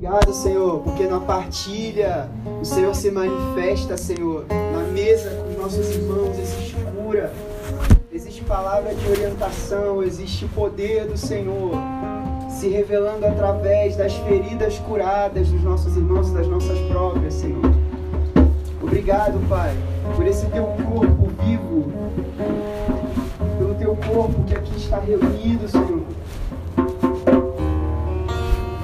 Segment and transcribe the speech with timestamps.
[0.00, 2.28] Obrigado, Senhor, porque na partilha
[2.62, 4.46] o Senhor se manifesta, Senhor.
[4.48, 7.32] Na mesa com os nossos irmãos existe cura,
[8.12, 11.72] existe palavra de orientação, existe poder do Senhor
[12.48, 17.64] se revelando através das feridas curadas dos nossos irmãos e das nossas próprias, Senhor.
[18.80, 19.76] Obrigado, Pai,
[20.14, 21.92] por esse teu corpo vivo,
[23.58, 26.04] pelo teu corpo que aqui está reunido, Senhor.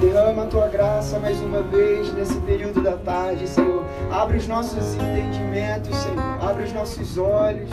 [0.05, 3.83] Derrama a tua graça mais uma vez nesse período da tarde, Senhor.
[4.13, 6.39] Abre os nossos entendimentos, Senhor.
[6.43, 7.71] Abre os nossos olhos.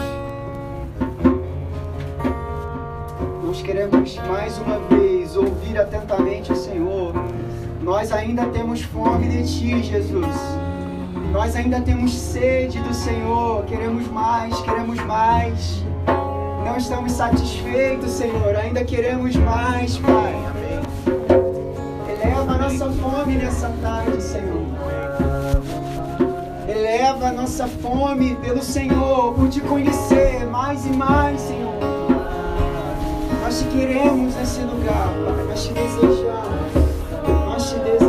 [3.44, 7.14] Nós queremos mais uma vez ouvir atentamente o Senhor.
[7.84, 10.38] Nós ainda temos fome de Ti, Jesus.
[11.34, 13.66] Nós ainda temos sede do Senhor.
[13.66, 15.84] Queremos mais, queremos mais.
[16.64, 18.56] Não estamos satisfeitos, Senhor.
[18.56, 20.51] Ainda queremos mais, Pai.
[23.32, 24.66] Fome nessa tarde, Senhor.
[26.68, 31.80] Eleva a nossa fome pelo Senhor, por te conhecer mais e mais, Senhor.
[33.42, 35.46] Nós te queremos nesse lugar, Pai.
[35.46, 36.74] Nós te desejamos.
[37.46, 38.01] Nós te desejamos,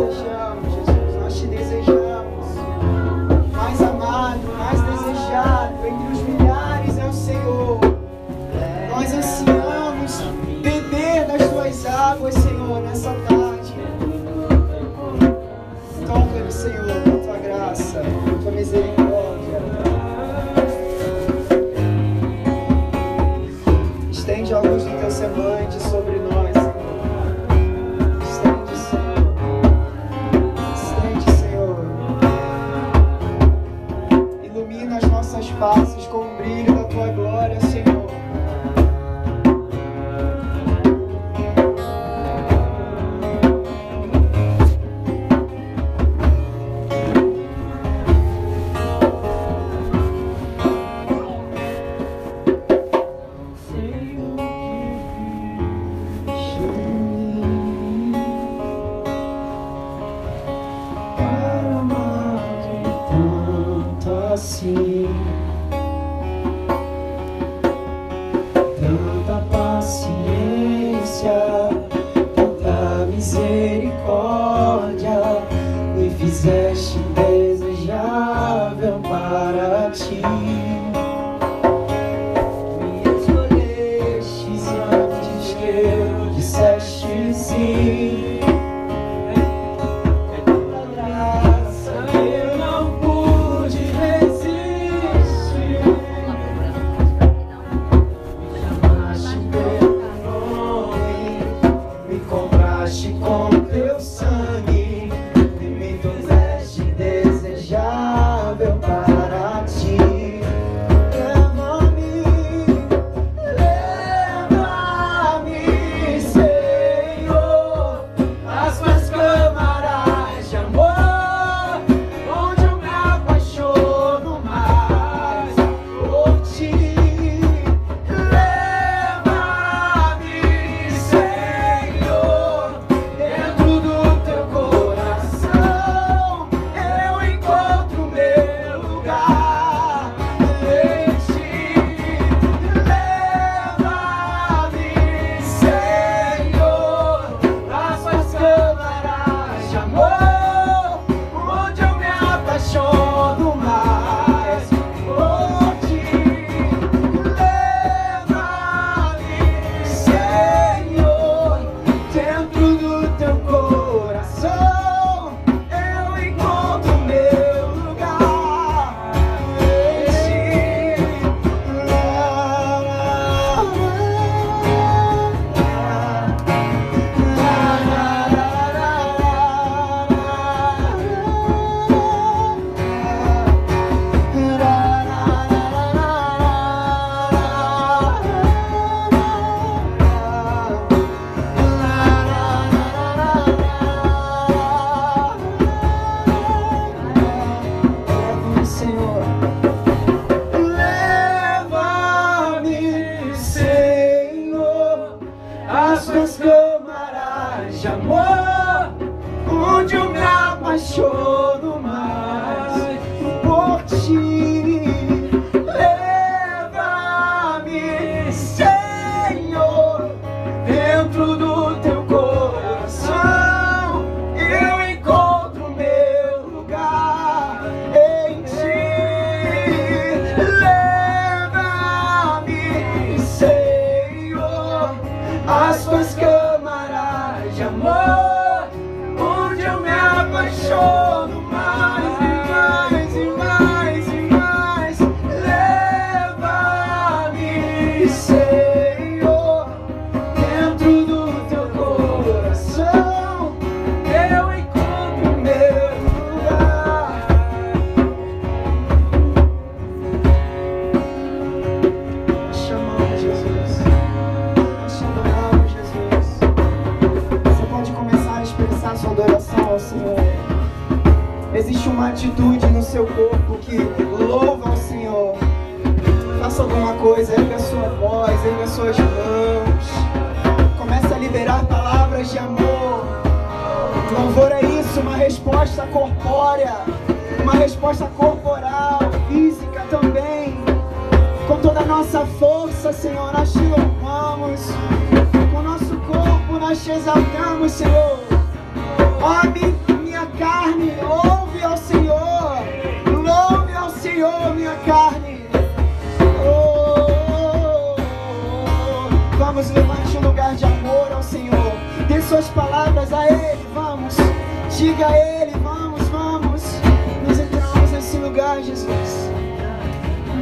[318.32, 319.30] lugar, Jesus,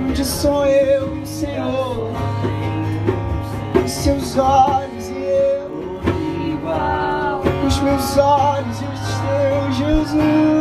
[0.09, 2.13] onde sou eu, Senhor,
[3.85, 5.99] os seus olhos e eu,
[7.67, 10.60] os meus olhos e os teus, Jesus.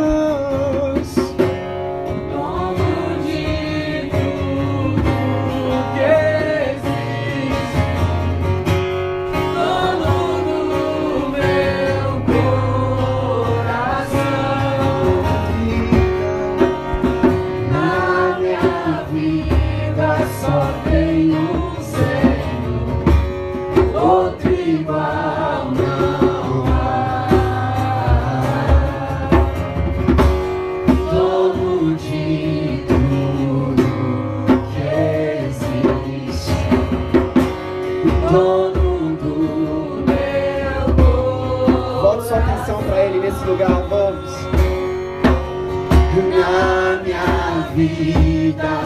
[48.02, 48.79] chiquita.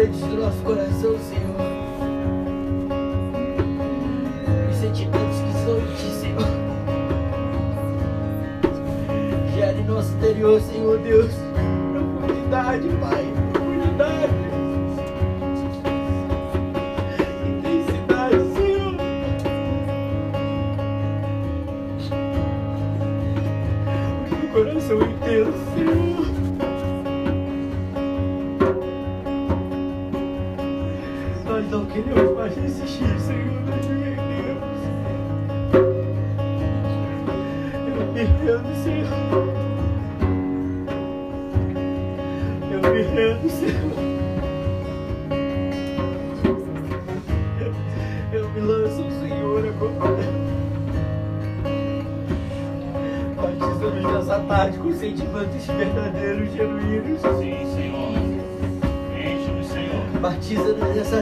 [0.00, 0.87] Abre as paredes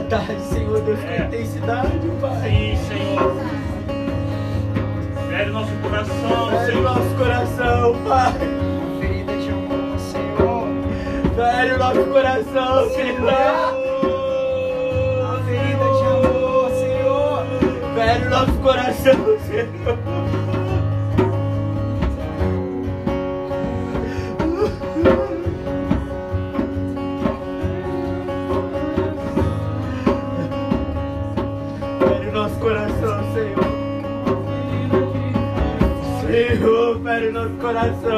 [0.09, 1.25] Tarde, Senhor Deus, com É.
[1.27, 2.39] intensidade, Pai.
[2.41, 3.35] Sim, Senhor.
[5.29, 6.83] Fere nosso coração, Fere Senhor.
[6.83, 8.31] nosso coração, Pai.
[8.31, 10.67] Uma ferida de amor, Senhor.
[11.35, 13.33] Fere o nosso coração, Senhor.
[15.19, 17.45] Uma ferida de amor, Senhor.
[17.95, 19.96] Fere o nosso coração, Senhor.
[37.67, 38.16] Coração,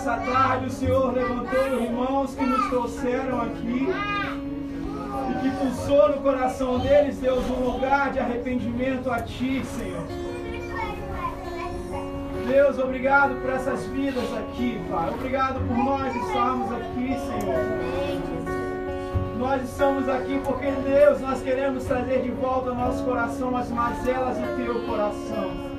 [0.00, 3.86] nessa tarde o Senhor levantou irmãos que nos trouxeram aqui
[5.28, 10.06] e que pulsou no coração deles, Deus, um lugar de arrependimento a Ti, Senhor.
[12.48, 15.10] Deus, obrigado por essas vidas aqui, Pai.
[15.10, 17.60] Obrigado por nós estarmos aqui, Senhor.
[19.38, 24.38] Nós estamos aqui porque, Deus, nós queremos trazer de volta ao nosso coração as mazelas
[24.38, 25.69] do Teu coração.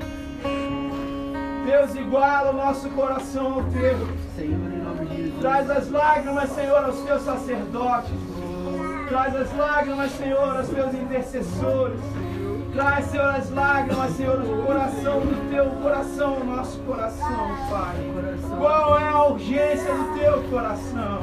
[1.64, 4.08] Deus, iguala o nosso coração ao Teu.
[5.40, 8.10] Traz as lágrimas, Senhor, aos Teus sacerdotes.
[9.08, 12.00] Traz as lágrimas, Senhor, aos Teus intercessores.
[12.72, 17.96] Traz, Senhor, as lágrimas, Senhor, no coração do Teu coração, o nosso coração, Pai.
[18.58, 21.22] Qual é a urgência do Teu coração?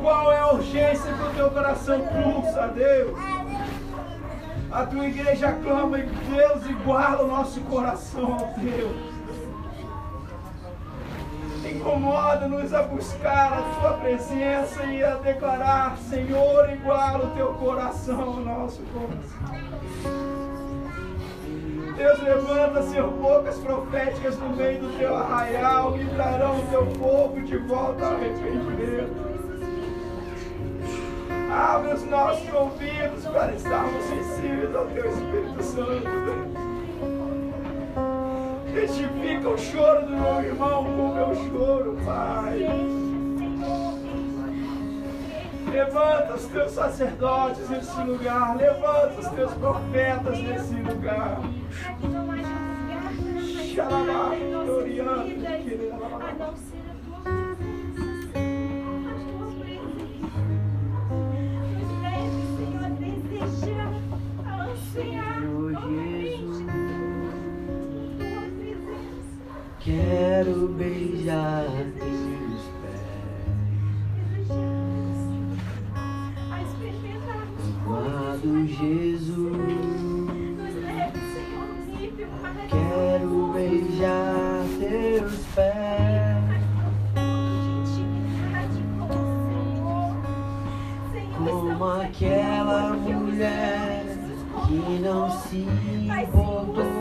[0.00, 3.18] Qual é a urgência que o Teu coração pulsa, Deus?
[4.70, 9.11] A Tua igreja clama e Deus iguala o nosso coração ao Teu.
[11.74, 18.36] Incomoda-nos a buscar a Tua presença e a declarar, Senhor, iguala o Teu coração ao
[18.40, 20.22] nosso coração.
[21.96, 27.40] Deus levanta, Senhor, bocas proféticas no meio do Teu arraial que trarão o Teu povo
[27.40, 29.32] de volta ao arrependimento.
[31.50, 36.71] Abre os nossos ouvidos para estarmos sensíveis ao Teu Espírito Santo.
[38.72, 42.58] Testifica o choro do meu irmão com o meu choro, Pai.
[45.70, 48.56] Levanta os teus sacerdotes nesse lugar.
[48.56, 51.40] Levanta os teus profetas nesse lugar.
[53.74, 54.30] Xalabá,
[54.66, 55.96] Doriano, querida.
[70.12, 71.64] Quero beijar
[71.98, 73.00] teus pés.
[77.86, 79.56] Amado Jesus,
[82.68, 85.82] quero beijar teus pés.
[91.38, 94.04] Como aquela mulher
[94.66, 96.91] que não se importou,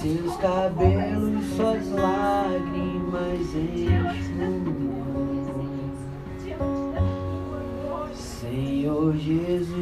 [0.00, 4.80] seus cabelos, suas lágrimas enxugou.
[8.14, 9.16] Senhor.
[9.16, 9.76] Jesus,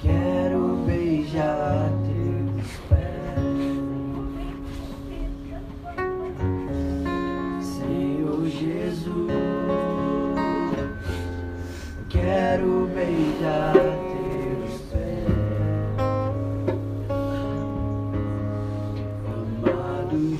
[0.00, 1.93] quero beijar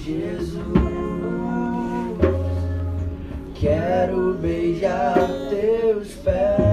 [0.05, 0.61] Jesus,
[3.55, 5.15] quero beijar
[5.49, 6.64] teus pés.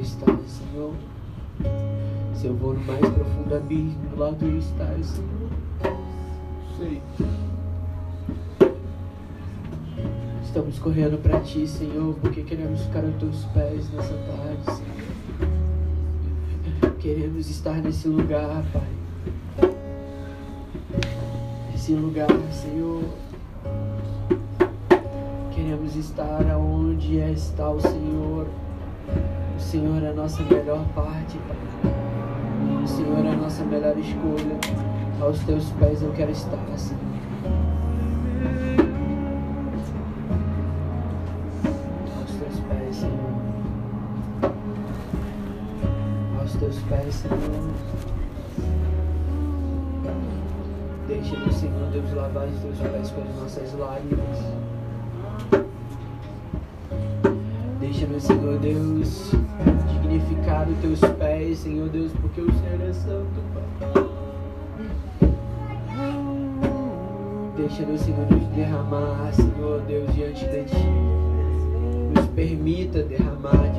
[0.00, 0.92] Estás, Senhor.
[2.34, 5.50] Se eu vou no mais profundo abismo, lá tu estás, Senhor.
[6.76, 7.02] Sei.
[10.42, 15.06] Estamos correndo para ti, Senhor, porque queremos ficar aos teus pés nessa tarde, Senhor.
[16.98, 19.70] Queremos estar nesse lugar, Pai.
[21.72, 23.04] Nesse lugar, Senhor.
[25.54, 28.46] Queremos estar aonde é está o Senhor.
[29.56, 31.56] O Senhor é a nossa melhor parte, Pai.
[32.84, 34.58] O Senhor é a nossa melhor escolha.
[35.18, 37.00] Aos teus pés eu quero estar, Senhor.
[42.18, 43.36] Aos teus pés, Senhor.
[46.38, 47.74] Aos teus pés, Senhor.
[51.08, 54.55] Deixa-nos, Senhor Deus, lavar os teus pés com as nossas lágrimas.
[60.80, 64.06] Teus pés, Senhor Deus, porque o Senhor é santo, Pai.
[67.56, 70.76] Deixa-nos, Senhor, nos derramar, Senhor Deus, diante de Ti.
[72.14, 73.72] Nos permita derramar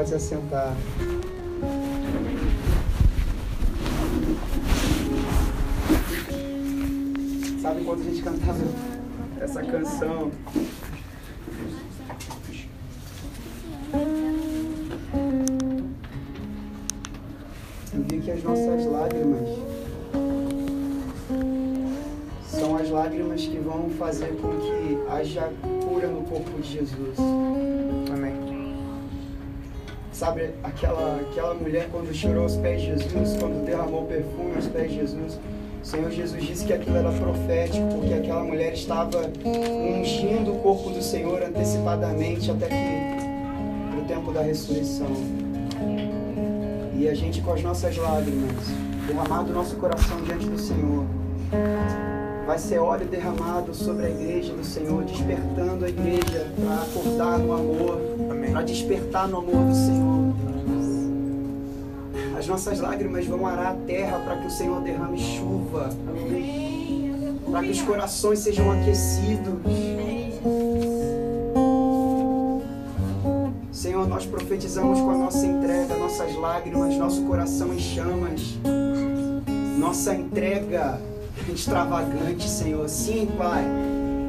[0.00, 0.74] pode se assentar.
[30.30, 34.88] Sabe aquela, aquela mulher quando chorou aos pés de Jesus, quando derramou perfume aos pés
[34.88, 35.40] de Jesus?
[35.82, 40.90] O Senhor Jesus disse que aquilo era profético, porque aquela mulher estava ungindo o corpo
[40.90, 45.08] do Senhor antecipadamente até que o tempo da ressurreição.
[46.96, 48.68] E a gente com as nossas lágrimas,
[49.08, 51.06] derramado o nosso coração diante do Senhor,
[52.46, 57.52] vai ser óleo derramado sobre a igreja do Senhor, despertando a igreja para acordar no
[57.52, 58.00] amor,
[58.52, 60.19] para despertar no amor do Senhor.
[62.50, 65.88] As nossas lágrimas vão arar a terra para que o Senhor derrame chuva,
[67.48, 69.54] para que os corações sejam aquecidos.
[73.70, 78.58] Senhor, nós profetizamos com a nossa entrega, nossas lágrimas, nosso coração em chamas,
[79.78, 81.00] nossa entrega
[81.48, 82.88] extravagante, Senhor.
[82.88, 83.64] Sim, Pai,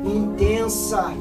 [0.05, 1.11] intensa.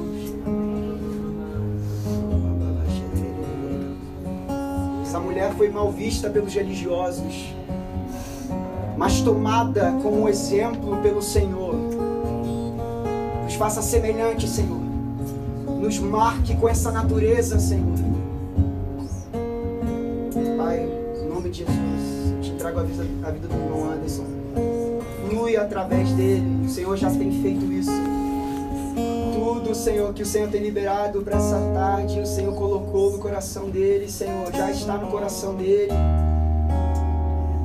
[5.41, 7.55] Mulher foi mal vista pelos religiosos,
[8.99, 11.74] mas tomada como exemplo pelo Senhor.
[13.45, 14.80] Nos faça semelhante, Senhor.
[15.80, 17.97] Nos marque com essa natureza, Senhor.
[20.59, 20.86] Pai,
[21.22, 24.24] em nome de Jesus, te entrego a vida, a vida do irmão Anderson.
[25.26, 26.66] Flui através dele.
[26.66, 28.19] O Senhor já tem feito isso.
[29.34, 33.70] Tudo, Senhor, que o Senhor tem liberado para essa tarde, o Senhor colocou no coração
[33.70, 35.92] dele, Senhor, já está no coração dele.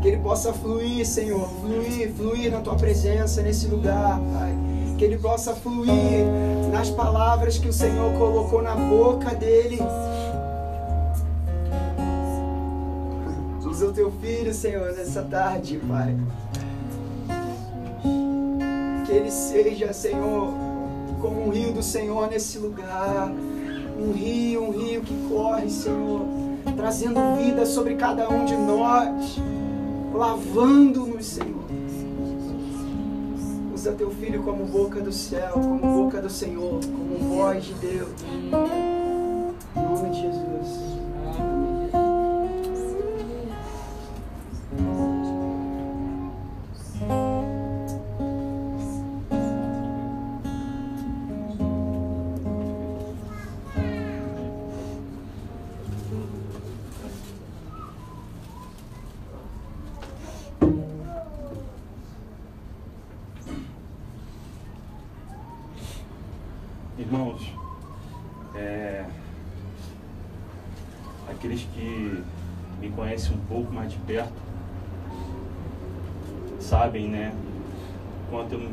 [0.01, 4.55] Que ele possa fluir, Senhor, fluir, fluir na tua presença nesse lugar, Pai.
[4.97, 6.25] Que ele possa fluir
[6.71, 9.79] nas palavras que o Senhor colocou na boca dele.
[13.65, 16.15] Usa o teu filho, Senhor, nessa tarde, Pai.
[19.05, 20.53] Que ele seja, Senhor,
[21.25, 23.31] como um rio do Senhor nesse lugar.
[23.97, 26.21] Um rio, um rio que corre, Senhor,
[26.75, 29.37] trazendo vida sobre cada um de nós,
[30.13, 31.65] lavando-nos, Senhor.
[33.73, 38.94] Usa teu filho como boca do céu, como boca do Senhor, como voz de Deus.
[76.95, 77.35] Sabem, né,
[78.29, 78.61] quanto eu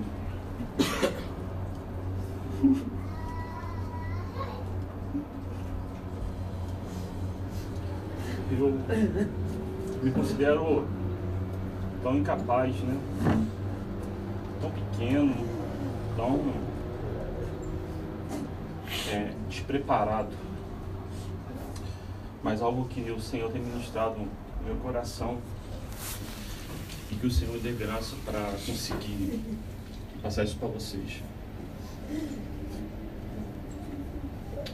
[8.52, 8.78] eu
[10.02, 10.86] me considero
[12.02, 13.00] tão incapaz, né?
[14.60, 15.34] Tão pequeno,
[16.14, 16.38] tão
[19.10, 20.36] é, despreparado.
[22.42, 24.28] Mas algo que o Senhor tem ministrado no
[24.64, 25.38] meu coração
[27.22, 29.40] que o Senhor dê graça para conseguir
[30.20, 31.22] passar isso para vocês.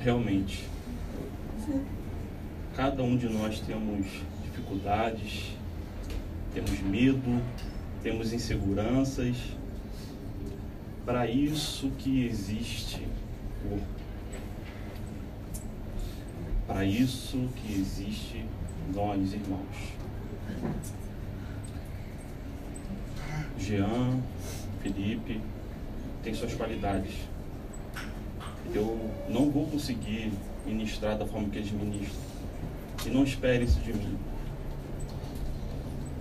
[0.01, 0.65] Realmente,
[2.75, 4.07] cada um de nós temos
[4.43, 5.53] dificuldades,
[6.55, 7.43] temos medo,
[8.03, 9.37] temos inseguranças.
[11.05, 13.07] Para isso que existe
[13.63, 13.85] corpo.
[16.67, 18.43] Para isso que existe
[18.95, 19.99] nós, irmãos.
[23.69, 24.19] Jean,
[24.83, 25.39] Felipe,
[26.23, 27.15] tem suas qualidades.
[28.75, 28.99] Eu
[29.29, 30.33] não vou conseguir
[30.65, 32.21] ministrar da forma que eles ministram.
[33.05, 34.17] E não espere isso de mim.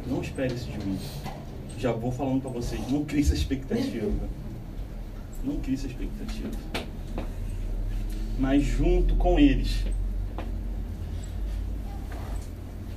[0.06, 1.00] Não espere isso de mim.
[1.78, 4.28] Já vou falando para vocês, não crie essa expectativa.
[5.42, 6.52] Não crie essa expectativa.
[8.38, 9.86] Mas junto com eles,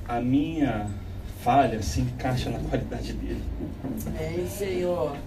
[0.05, 0.89] a minha
[1.43, 3.43] falha se encaixa na qualidade dele.
[4.07, 5.17] Amém, Senhor.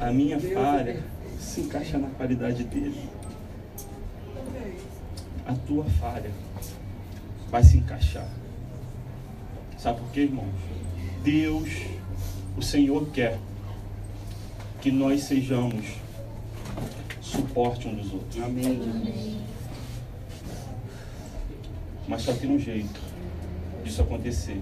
[0.00, 1.08] A minha Deus é falha perfeito.
[1.40, 3.08] se encaixa na qualidade dele.
[5.46, 6.30] a tua falha
[7.50, 8.28] vai se encaixar.
[9.78, 10.54] Sabe por quê, irmãos?
[11.22, 11.68] Deus,
[12.56, 13.38] o Senhor quer
[14.80, 15.86] que nós sejamos
[17.20, 18.42] suporte um dos outros.
[18.42, 19.40] Amém.
[22.06, 23.00] Mas só tem um jeito
[23.84, 24.60] disso acontecer.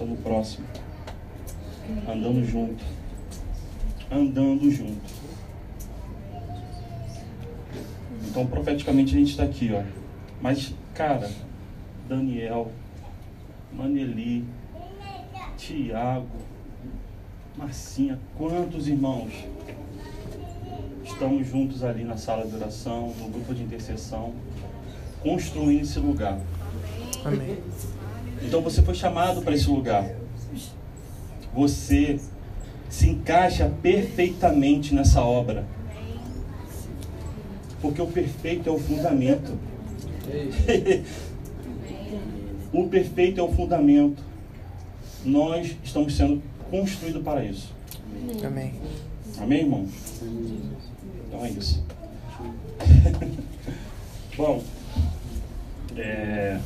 [0.00, 0.66] Estando próximo.
[2.08, 2.82] Andando junto.
[4.10, 4.98] Andando junto.
[8.26, 9.82] Então, profeticamente, a gente está aqui, ó.
[10.40, 11.30] Mas, cara,
[12.08, 12.72] Daniel,
[13.74, 14.46] Maneli,
[15.58, 16.38] Tiago,
[17.54, 19.30] Marcinha, quantos irmãos
[21.04, 24.32] estamos juntos ali na sala de oração, no grupo de intercessão,
[25.22, 26.40] construindo esse lugar.
[27.22, 27.58] Amém.
[28.42, 30.10] Então você foi chamado para esse lugar.
[31.54, 32.18] Você
[32.88, 35.64] se encaixa perfeitamente nessa obra.
[37.80, 39.58] Porque o perfeito é o fundamento.
[42.72, 44.22] o perfeito é o fundamento.
[45.24, 47.72] Nós estamos sendo construídos para isso.
[48.44, 48.74] Amém.
[49.38, 49.88] Amém, irmão?
[51.26, 51.84] Então é isso.
[54.36, 54.62] Bom,
[55.96, 56.58] é,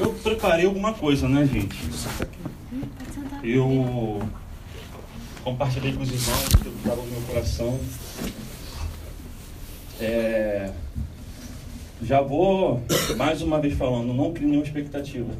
[0.00, 1.76] eu preparei alguma coisa, né, gente?
[3.42, 4.20] Eu
[5.44, 7.78] compartilhei com os irmãos que estava no meu coração.
[10.00, 10.72] É,
[12.02, 12.82] já vou
[13.16, 15.30] mais uma vez falando, não crie nenhuma expectativa.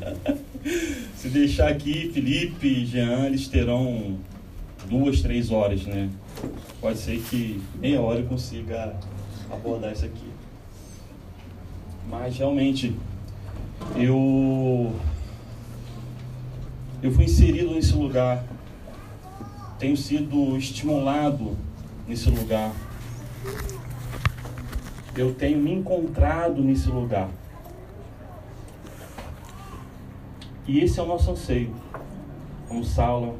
[1.16, 4.18] Se deixar aqui, Felipe Jean, eles terão
[4.88, 6.08] duas, três horas, né?
[6.80, 8.94] Pode ser que meia hora eu consiga
[9.50, 10.26] abordar isso aqui.
[12.08, 12.94] Mas realmente,
[13.96, 14.92] eu
[17.02, 18.44] eu fui inserido nesse lugar,
[19.78, 21.56] tenho sido estimulado
[22.08, 22.72] nesse lugar,
[25.16, 27.28] eu tenho me encontrado nesse lugar.
[30.66, 31.72] E esse é o nosso anseio,
[32.68, 33.36] como sala,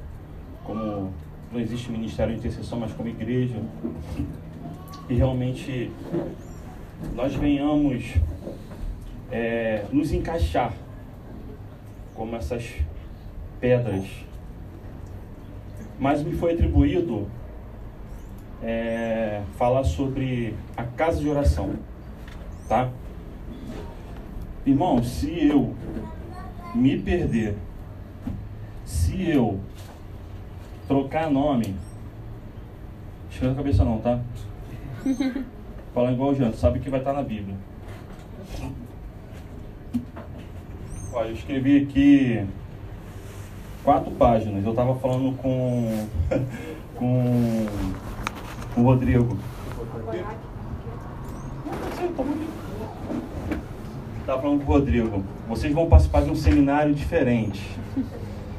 [0.62, 1.12] como
[1.52, 3.60] não existe ministério de intercessão, mas como igreja,
[5.08, 5.90] e realmente
[7.14, 8.14] nós venhamos
[9.30, 10.72] é, nos encaixar
[12.14, 12.74] como essas
[13.60, 14.04] pedras.
[15.98, 17.26] Mas me foi atribuído
[18.62, 21.74] é, falar sobre a casa de oração,
[22.68, 22.90] tá?
[24.64, 25.74] Irmão, se eu
[26.74, 27.56] me perder,
[28.84, 29.60] se eu
[30.86, 31.74] trocar nome,
[33.30, 34.20] esquenta a cabeça não, tá?
[35.94, 37.56] Fala igual o Janto, sabe que vai estar na Bíblia.
[41.24, 42.44] Eu escrevi aqui
[43.82, 44.64] quatro páginas.
[44.64, 46.06] Eu estava falando com,
[46.94, 47.66] com
[48.76, 49.36] o Rodrigo.
[54.20, 55.24] Estava falando com o Rodrigo.
[55.48, 57.66] Vocês vão participar de um seminário diferente.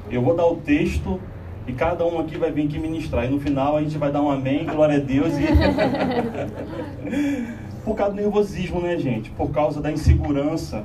[0.10, 1.22] Eu vou dar o texto
[1.68, 3.26] e cada um aqui vai vir aqui ministrar.
[3.26, 5.34] E no final a gente vai dar um amém, glória a Deus.
[5.38, 5.46] E...
[7.86, 9.30] por causa do nervosismo, né, gente?
[9.30, 10.84] Por causa da insegurança,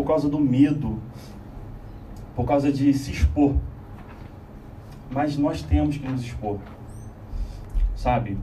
[0.00, 0.98] por causa do medo,
[2.34, 3.54] por causa de se expor.
[5.10, 6.58] Mas nós temos que nos expor,
[7.94, 8.38] sabe?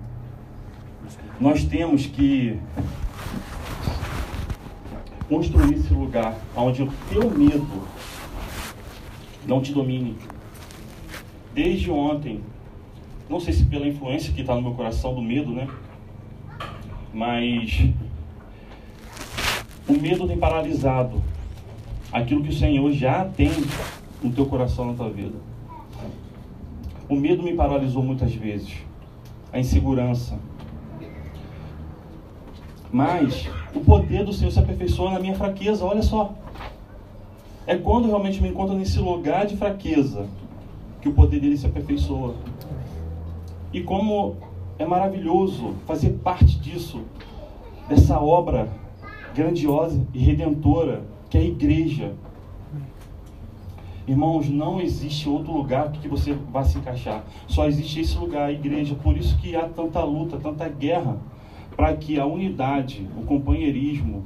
[1.40, 2.60] Nós temos que
[5.28, 7.88] construir esse lugar onde o teu medo
[9.48, 10.16] não te domine.
[11.56, 12.44] Desde ontem,
[13.28, 15.68] não sei se pela influência que está no meu coração do medo, né?
[17.12, 17.90] Mas
[19.88, 21.20] o medo tem paralisado
[22.12, 23.52] aquilo que o Senhor já tem
[24.22, 25.36] no teu coração, na tua vida.
[27.10, 28.78] O medo me paralisou muitas vezes,
[29.52, 30.38] a insegurança.
[32.92, 36.34] Mas o poder do Senhor se aperfeiçoa na minha fraqueza, olha só.
[37.66, 40.28] É quando realmente me encontro nesse lugar de fraqueza
[41.02, 42.36] que o poder dele se aperfeiçoa.
[43.74, 44.38] E como
[44.80, 47.02] é maravilhoso fazer parte disso,
[47.90, 48.70] dessa obra
[49.36, 52.14] grandiosa e redentora que é a igreja.
[54.08, 57.26] Irmãos, não existe outro lugar que você vá se encaixar.
[57.48, 58.96] Só existe esse lugar, a igreja.
[58.96, 61.18] Por isso que há tanta luta, tanta guerra,
[61.76, 64.26] para que a unidade, o companheirismo,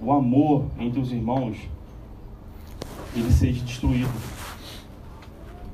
[0.00, 1.58] o amor entre os irmãos,
[3.14, 4.10] ele seja destruído.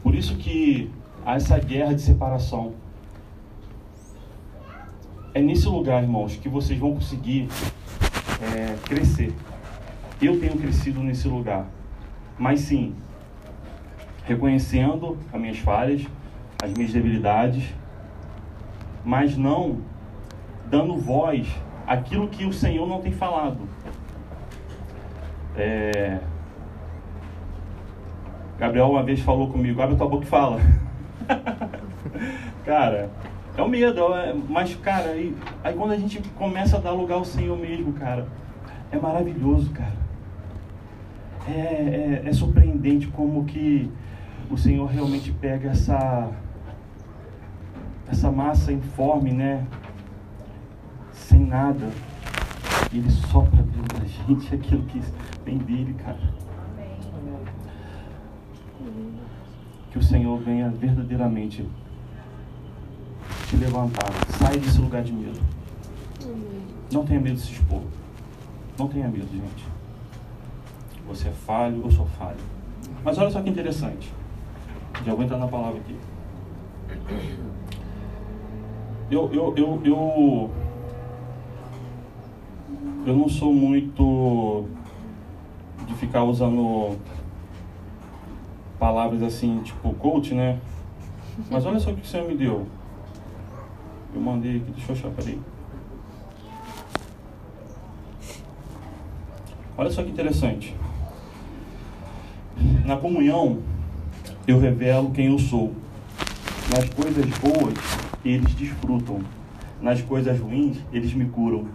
[0.02, 0.90] Por isso que
[1.24, 2.72] há essa guerra de separação.
[5.32, 7.48] É nesse lugar, irmãos, que vocês vão conseguir
[8.42, 9.32] é, crescer.
[10.20, 11.66] Eu tenho crescido nesse lugar.
[12.38, 12.94] Mas sim,
[14.24, 16.06] reconhecendo as minhas falhas,
[16.62, 17.64] as minhas debilidades,
[19.04, 19.78] mas não
[20.66, 21.48] dando voz
[21.86, 23.58] àquilo que o Senhor não tem falado.
[25.56, 26.20] É,
[28.58, 30.60] Gabriel uma vez falou comigo, abre tua boca e fala.
[32.64, 33.10] cara,
[33.56, 37.14] é o medo, é- mas cara, aí, aí quando a gente começa a dar lugar
[37.14, 38.26] ao Senhor mesmo, cara,
[38.92, 40.09] é maravilhoso, cara.
[41.46, 43.90] É, é, é surpreendente como que
[44.50, 46.30] o Senhor realmente pega essa
[48.10, 49.64] essa massa informe, né?
[51.12, 51.90] Sem nada.
[52.92, 55.00] E ele sopra dentro da gente aquilo que
[55.44, 56.18] vem dele, cara.
[59.90, 61.68] Que o Senhor venha verdadeiramente
[63.48, 64.10] te levantar.
[64.38, 65.40] Sai desse lugar de medo.
[66.92, 67.82] Não tenha medo de se expor.
[68.78, 69.79] Não tenha medo, gente.
[71.10, 72.38] Você é falho, eu sou falho.
[73.04, 74.12] Mas olha só que interessante.
[75.04, 75.96] Já vou entrar na palavra aqui.
[79.10, 80.50] Eu, eu, eu, eu,
[83.04, 84.66] eu não sou muito
[85.84, 86.96] de ficar usando
[88.78, 90.60] palavras assim, tipo coach, né?
[91.50, 92.68] Mas olha só o que o Senhor me deu.
[94.14, 95.40] Eu mandei aqui, deixa eu achar, peraí.
[99.76, 100.76] Olha só que interessante.
[102.84, 103.58] Na comunhão,
[104.46, 105.72] eu revelo quem eu sou.
[106.74, 107.74] Nas coisas boas,
[108.24, 109.20] eles desfrutam.
[109.80, 111.66] Nas coisas ruins, eles me curam.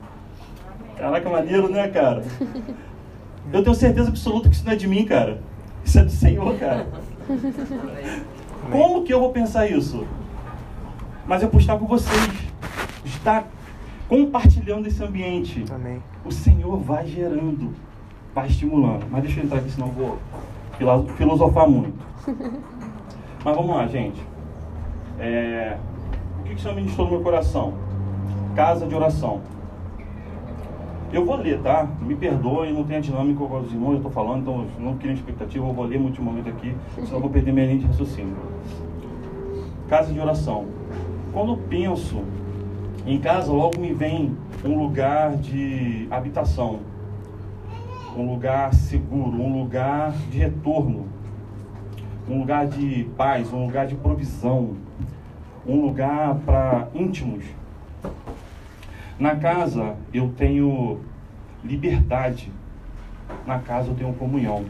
[0.98, 2.24] Caraca, maneiro, né, cara?
[3.52, 5.42] Eu tenho certeza absoluta que isso não é de mim, cara.
[5.84, 6.88] Isso é do Senhor, cara.
[8.72, 10.06] Como que eu vou pensar isso?
[11.28, 12.30] Mas por estar com vocês.
[13.04, 13.48] Estar
[14.08, 15.66] compartilhando esse ambiente.
[15.74, 16.02] Amém.
[16.24, 17.74] O Senhor vai gerando,
[18.34, 19.06] vai estimulando.
[19.10, 20.20] Mas deixa eu entrar aqui, senão eu vou
[21.18, 21.98] filosofar muito.
[23.44, 24.22] Mas vamos lá, gente.
[25.20, 25.78] É,
[26.40, 27.74] O que que Senhor ministrou no meu coração?
[28.56, 29.42] Casa de oração.
[31.14, 31.88] Eu vou ler, tá?
[32.02, 35.14] Me perdoe, não tem a dinâmica com os irmãos, eu estou falando, então não crio
[35.14, 38.36] expectativa, eu vou ler muito momento aqui, senão eu vou perder minha linha de raciocínio.
[39.88, 40.66] Casa de oração.
[41.32, 42.24] Quando penso
[43.06, 46.80] em casa, logo me vem um lugar de habitação,
[48.16, 51.08] um lugar seguro, um lugar de retorno,
[52.28, 54.78] um lugar de paz, um lugar de provisão,
[55.68, 57.44] um lugar para íntimos.
[59.20, 61.02] Na casa eu tenho
[61.64, 62.52] liberdade,
[63.46, 64.66] na casa eu tenho comunhão.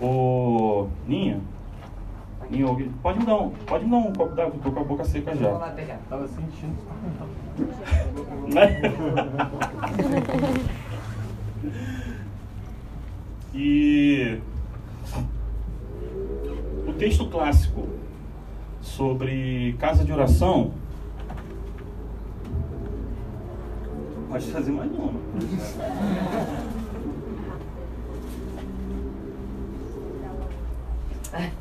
[0.00, 1.40] Ô, Ninha,
[2.50, 2.66] Ninha,
[3.02, 5.36] pode me dar um, pode me dar um copo d'água, tô com a boca seca
[5.36, 5.50] já.
[6.08, 6.76] Tava sentindo.
[13.52, 14.38] E
[16.86, 17.88] o texto clássico
[18.80, 20.72] sobre casa de oração.
[24.28, 25.12] Pode fazer mais uma.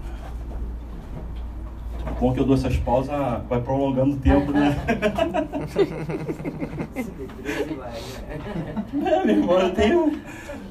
[2.20, 3.16] Bom que eu dou essas pausas,
[3.47, 4.76] vai prolongando o tempo, né?
[9.05, 10.22] É, meu irmão, eu tenho.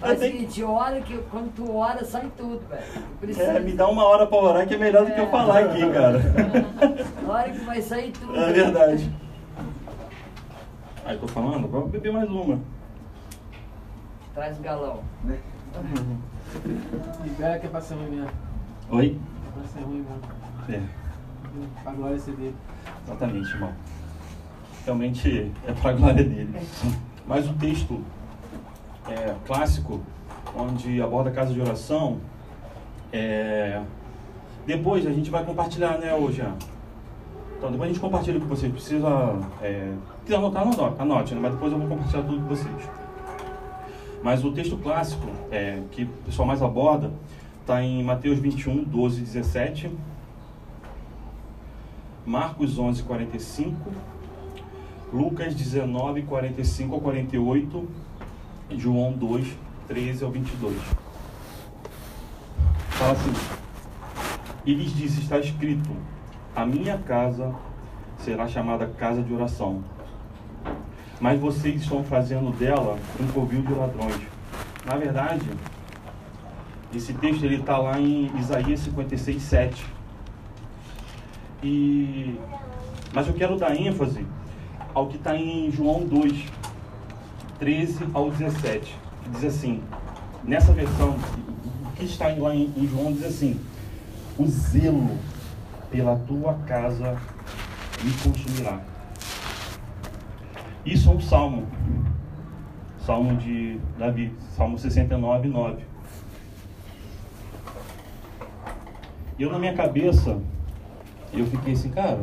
[0.01, 3.41] Faz o tenho seguinte, ora que quando tu ora, sai tudo, velho.
[3.41, 5.81] É, me dá uma hora pra orar que é melhor do que eu falar aqui,
[5.91, 6.19] cara.
[7.23, 8.37] Na hora que vai sair tudo.
[8.37, 9.13] É verdade.
[11.05, 12.61] Aí tô falando, vou beber mais uma.
[14.35, 15.01] Traz o galão.
[17.25, 18.31] Libera que é pra ser ruim mesmo.
[18.91, 19.19] Oi?
[19.47, 20.21] É pra ser ruim mesmo.
[20.69, 20.83] É,
[21.85, 22.55] A glória dele.
[23.05, 23.73] exatamente, irmão.
[24.85, 26.61] Realmente é pra glória dele.
[27.27, 28.01] Mas o texto
[29.07, 30.01] é, clássico,
[30.57, 32.19] onde aborda a casa de oração,
[33.13, 33.81] é,
[34.67, 36.43] depois a gente vai compartilhar, né, hoje.
[37.57, 38.73] Então depois a gente compartilha com vocês.
[38.73, 39.09] Precisa.
[39.61, 39.93] É,
[40.25, 41.41] quiser anotar, anote, anote, né?
[41.43, 42.91] mas depois eu vou compartilhar tudo com vocês.
[44.23, 47.11] Mas o texto clássico, é, que o pessoal mais aborda,
[47.61, 49.91] está em Mateus 21, 12 e 17.
[52.29, 53.91] Marcos 11, 45.
[55.11, 57.89] Lucas 19, 45 ao 48.
[58.69, 59.57] e João 2,
[59.89, 60.77] 13 ao 22.
[62.91, 63.33] Fala assim.
[64.67, 65.89] E lhes disse: Está escrito:
[66.55, 67.55] A minha casa
[68.19, 69.83] será chamada casa de oração.
[71.19, 74.21] Mas vocês estão fazendo dela um covil de ladrões.
[74.85, 75.49] Na verdade,
[76.95, 79.98] esse texto ele está lá em Isaías 56, 7.
[81.63, 82.39] E,
[83.13, 84.25] mas eu quero dar ênfase
[84.95, 86.45] ao que está em João 2,
[87.59, 88.97] 13 ao 17.
[89.25, 89.83] Que diz assim:
[90.45, 91.17] nessa versão,
[91.87, 93.61] o que está lá em, em João diz assim:
[94.39, 95.19] O zelo
[95.91, 97.17] pela tua casa
[98.05, 98.81] me consumirá.
[100.85, 101.67] Isso é um salmo.
[103.05, 105.83] Salmo de Davi, Salmo 69, 9.
[109.39, 110.39] E eu na minha cabeça,
[111.33, 112.21] eu fiquei assim, cara,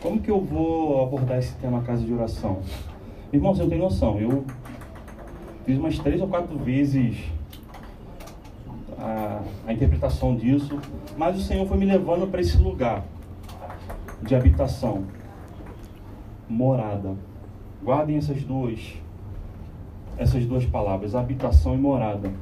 [0.00, 2.60] como que eu vou abordar esse tema casa de oração?
[3.32, 4.44] Irmão, você não tem noção, eu
[5.64, 7.18] fiz umas três ou quatro vezes
[8.98, 10.78] a, a interpretação disso,
[11.16, 13.04] mas o Senhor foi me levando para esse lugar
[14.22, 15.04] de habitação,
[16.48, 17.14] morada.
[17.82, 18.94] Guardem essas duas,
[20.16, 22.32] essas duas palavras, habitação e morada.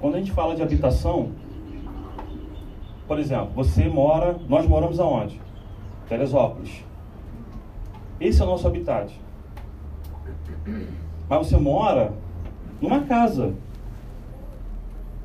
[0.00, 1.32] Quando a gente fala de habitação,
[3.06, 5.40] por exemplo, você mora, nós moramos aonde?
[6.08, 6.84] Teresópolis.
[8.20, 9.12] Esse é o nosso habitat.
[11.28, 12.12] Mas você mora
[12.80, 13.54] numa casa.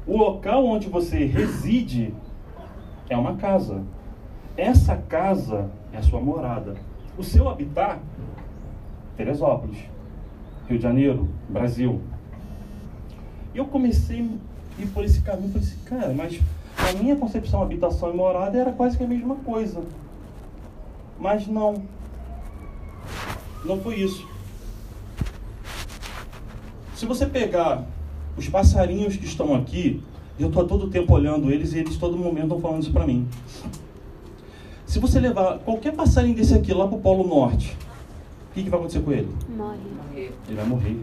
[0.06, 2.14] O local onde você reside
[3.10, 3.84] é uma casa.
[4.58, 6.76] Essa casa é a sua morada.
[7.18, 8.00] O seu habitat,
[9.16, 9.78] Teresópolis,
[10.68, 12.02] Rio de Janeiro, Brasil.
[13.54, 14.22] E eu comecei
[14.78, 16.40] a ir por esse caminho, falei assim, cara, mas
[16.90, 19.82] a minha concepção habitação e morada era quase que a mesma coisa.
[21.20, 21.84] Mas não.
[23.64, 24.28] Não foi isso.
[26.96, 27.86] Se você pegar
[28.38, 30.04] os passarinhos que estão aqui,
[30.40, 33.28] eu estou todo tempo olhando eles e eles todo momento estão falando isso para mim.
[34.86, 37.78] Se você levar qualquer passarinho desse aqui lá para o Polo Norte,
[38.50, 39.30] o que, que vai acontecer com ele?
[39.56, 40.32] Morre.
[40.48, 41.00] Ele vai morrer.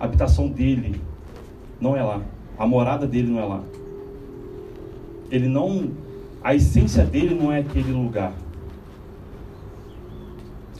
[0.00, 1.00] A habitação dele
[1.80, 2.20] não é lá.
[2.58, 3.62] A morada dele não é lá.
[5.30, 5.92] Ele não.
[6.42, 8.32] A essência dele não é aquele lugar.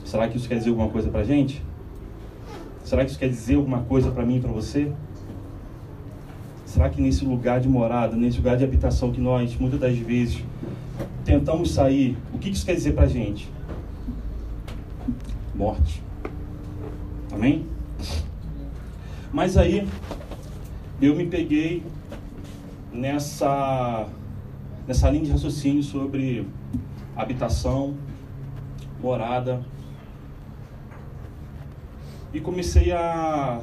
[0.03, 1.63] Será que isso quer dizer alguma coisa pra gente?
[2.83, 4.91] Será que isso quer dizer alguma coisa para mim e para você?
[6.65, 10.43] Será que nesse lugar de morada, nesse lugar de habitação que nós muitas das vezes
[11.23, 13.49] tentamos sair, o que isso quer dizer para gente?
[15.53, 16.01] Morte.
[17.31, 17.65] Amém?
[19.31, 19.87] Mas aí
[21.01, 21.83] eu me peguei
[22.91, 24.07] nessa
[24.87, 26.47] nessa linha de raciocínio sobre
[27.15, 27.95] habitação,
[29.01, 29.63] morada
[32.33, 33.61] e comecei a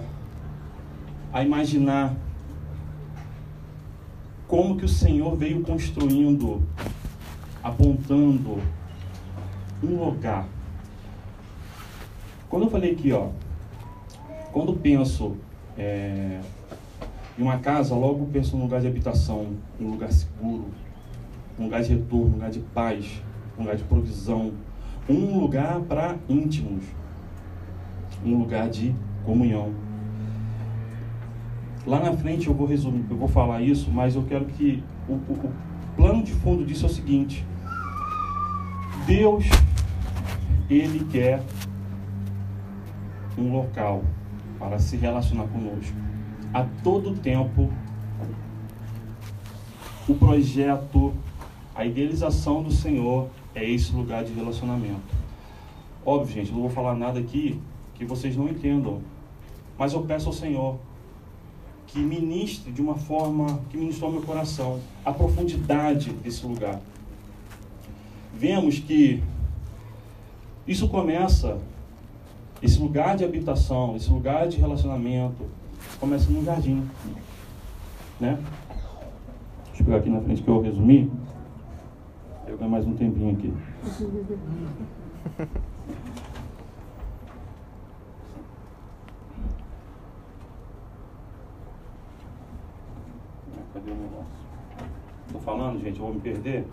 [1.32, 2.16] a imaginar
[4.48, 6.62] como que o Senhor veio construindo,
[7.62, 8.62] apontando
[9.82, 10.46] um lugar.
[12.48, 13.28] Quando eu falei aqui, ó,
[14.52, 15.36] quando penso
[15.76, 16.40] é,
[17.38, 20.66] em uma casa, logo penso num lugar de habitação, um lugar seguro,
[21.58, 23.22] um lugar de retorno, um lugar de paz,
[23.58, 24.52] um lugar de provisão,
[25.08, 26.84] um lugar para íntimos,
[28.24, 29.72] um lugar de comunhão.
[31.86, 35.12] Lá na frente eu vou resumir, eu vou falar isso, mas eu quero que o,
[35.12, 35.52] o, o
[35.94, 37.46] plano de fundo disso é o seguinte:
[39.06, 39.44] Deus,
[40.68, 41.42] ele quer
[43.38, 44.02] um local
[44.58, 46.05] para se relacionar conosco.
[46.56, 47.70] A todo tempo,
[50.08, 51.12] o projeto,
[51.74, 55.14] a idealização do Senhor é esse lugar de relacionamento.
[56.02, 57.60] Óbvio, gente, não vou falar nada aqui
[57.94, 59.02] que vocês não entendam,
[59.76, 60.78] mas eu peço ao Senhor
[61.88, 66.80] que ministre de uma forma que ministrou meu coração a profundidade desse lugar.
[68.34, 69.22] Vemos que
[70.66, 71.58] isso começa,
[72.62, 75.44] esse lugar de habitação, esse lugar de relacionamento,
[75.98, 76.86] começa num jardim.
[78.20, 78.38] Né?
[79.66, 81.10] Deixa eu pegar aqui na frente que eu resumi.
[82.46, 83.52] Eu ganho mais um tempinho aqui.
[93.74, 94.26] Cadê o negócio?
[95.32, 96.66] Tô falando, gente, eu vou me perder.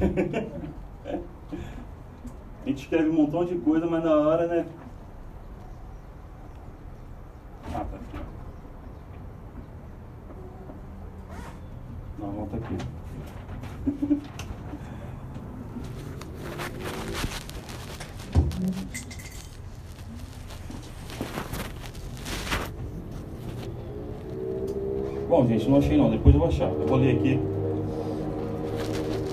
[2.64, 4.64] A gente escreve um montão de coisa, mas na hora, né?
[7.74, 8.18] Ah, tá aqui.
[12.22, 12.76] Não, aqui.
[25.28, 26.68] Bom, gente, não achei não, depois eu vou achar.
[26.68, 27.40] Eu vou ler aqui.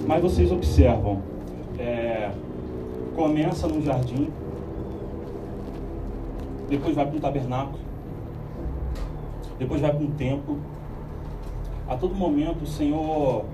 [0.08, 1.22] Mas vocês observam,
[1.78, 2.32] é,
[3.16, 4.32] começa no jardim,
[6.68, 7.80] depois vai para um tabernáculo,
[9.60, 10.58] depois vai para um templo.
[11.90, 13.46] A todo momento o Senhor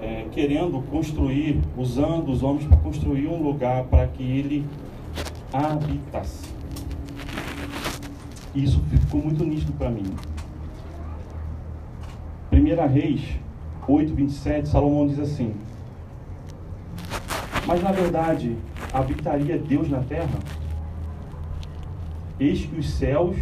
[0.00, 4.64] é, querendo construir, usando os homens para construir um lugar para que ele
[5.52, 6.48] habitasse.
[8.54, 10.06] E isso ficou muito nítido para mim.
[12.50, 13.20] 1 Reis
[13.86, 15.54] 8, 27, Salomão diz assim:
[17.66, 18.56] Mas na verdade,
[18.90, 20.38] habitaria Deus na terra?
[22.38, 23.36] Eis que os céus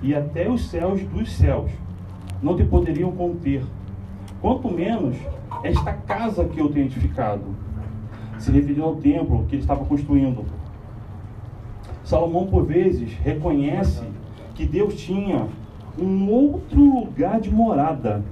[0.00, 1.72] e até os céus dos céus
[2.44, 3.64] não te poderiam conter,
[4.40, 5.16] quanto menos
[5.62, 7.42] esta casa que eu tenho edificado.
[8.38, 10.44] Se referindo ao templo que ele estava construindo.
[12.04, 14.04] Salomão, por vezes, reconhece
[14.54, 15.48] que Deus tinha
[15.98, 18.22] um outro lugar de morada.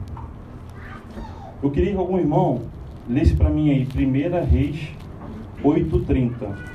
[1.62, 2.60] Eu queria que algum irmão
[3.08, 4.90] lesse para mim aí, 1 Reis
[5.64, 6.71] 8,30.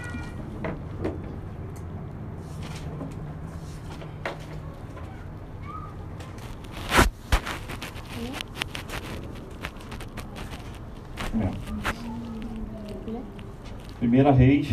[14.08, 14.70] Primeira Reis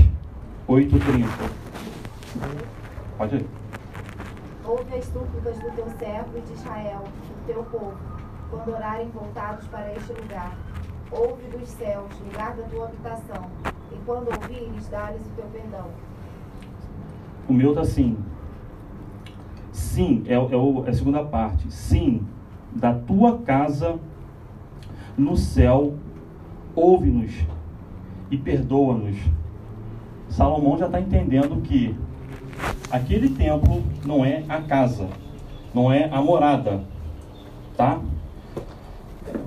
[0.68, 1.26] 8,30.
[3.18, 3.47] Pode ir.
[4.64, 7.97] Ouve as súplicas do teu servo e de Israel, do teu povo,
[8.49, 10.57] quando orarem voltados para este lugar.
[11.11, 13.51] Ouve dos céus, lugar da tua habitação,
[13.91, 15.89] e quando ouvires, dá-lhes o teu perdão.
[17.49, 18.16] O meu tá assim.
[19.72, 21.68] Sim, é, é, é a segunda parte.
[21.72, 22.24] Sim,
[22.72, 23.99] da tua casa
[25.18, 25.95] no céu,
[26.76, 27.45] ouve-nos
[28.35, 29.16] e perdoa-nos.
[30.28, 31.95] Salomão já está entendendo que
[32.91, 35.09] aquele templo não é a casa,
[35.72, 36.85] não é a morada,
[37.76, 38.01] tá?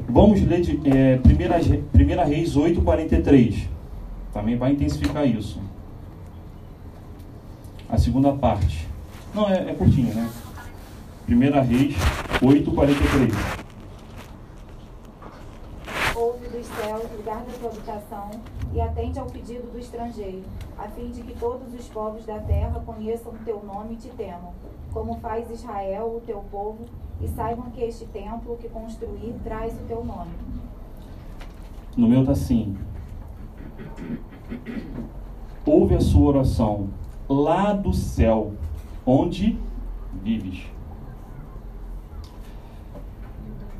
[0.08, 1.60] Vamos ler de, é, primeira,
[1.92, 3.68] primeira Reis 8,43.
[4.34, 5.62] Também vai intensificar isso.
[7.90, 8.88] A segunda parte.
[9.34, 10.30] Não, é, é curtinho, né?
[11.26, 11.96] Primeira Reis
[12.42, 13.67] 8,43.
[16.58, 18.32] Dos céus, lugar da tua habitação,
[18.74, 20.42] e atende ao pedido do estrangeiro,
[20.76, 24.10] a fim de que todos os povos da terra conheçam o teu nome e te
[24.10, 24.54] temam,
[24.92, 26.84] como faz Israel, o teu povo,
[27.22, 30.32] e saibam que este templo que construí traz o teu nome.
[31.96, 32.76] No meu tá assim.
[35.64, 36.90] Ouve a sua oração
[37.30, 38.54] lá do céu,
[39.06, 39.60] onde
[40.24, 40.66] vives.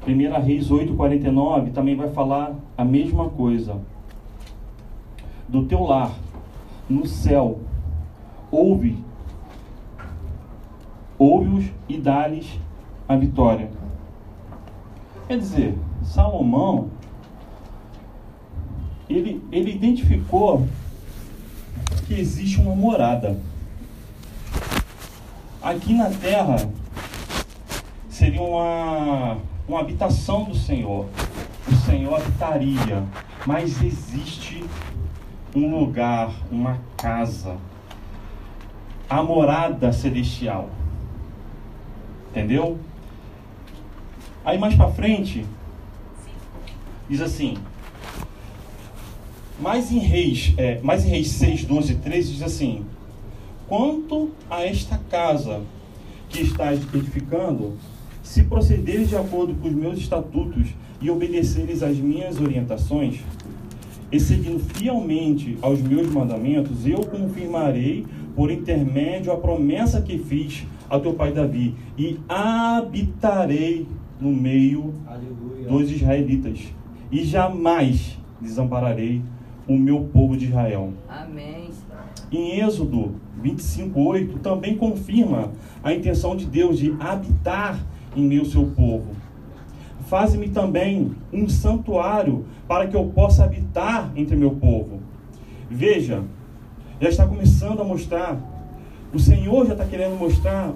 [0.08, 3.82] 1 Reis 8,49 também vai falar a mesma coisa.
[5.50, 6.14] Do teu lar,
[6.90, 7.60] no céu,
[8.50, 8.98] ouve,
[11.20, 12.60] ouve-os e dá-lhes
[13.08, 13.70] a vitória.
[15.28, 16.90] Quer dizer, Salomão
[19.10, 20.68] ele, ele identificou
[22.06, 23.40] que existe uma morada.
[25.62, 26.58] Aqui na terra
[28.10, 29.38] seria uma,
[29.68, 31.08] uma habitação do Senhor.
[31.68, 33.04] O Senhor habitaria,
[33.46, 34.64] mas existe
[35.54, 37.58] um lugar, uma casa,
[39.10, 40.70] a morada celestial.
[42.30, 42.80] Entendeu?
[44.46, 45.46] Aí mais para frente
[47.10, 47.58] diz assim:
[49.60, 52.86] mas em Reis, é, mas em Reis 6, 12 e 13 diz assim:
[53.68, 55.62] Quanto a esta casa
[56.30, 57.78] que estás edificando,
[58.28, 60.68] se procederes de acordo com os meus estatutos
[61.02, 63.22] e obedeceres às minhas orientações,
[64.12, 68.06] e seguindo fielmente aos meus mandamentos, eu confirmarei
[68.36, 73.88] por intermédio a promessa que fiz a teu pai Davi, e habitarei
[74.20, 74.94] no meio
[75.70, 76.60] dos israelitas,
[77.10, 79.22] e jamais desampararei
[79.66, 80.92] o meu povo de Israel.
[81.08, 81.70] Amém.
[82.30, 85.50] Em Êxodo 25:8 também confirma
[85.82, 87.80] a intenção de Deus de habitar
[88.18, 89.16] em meu seu povo.
[90.08, 95.00] Faze-me também um santuário para que eu possa habitar entre meu povo.
[95.70, 96.24] Veja,
[97.00, 98.40] já está começando a mostrar,
[99.14, 100.74] o Senhor já está querendo mostrar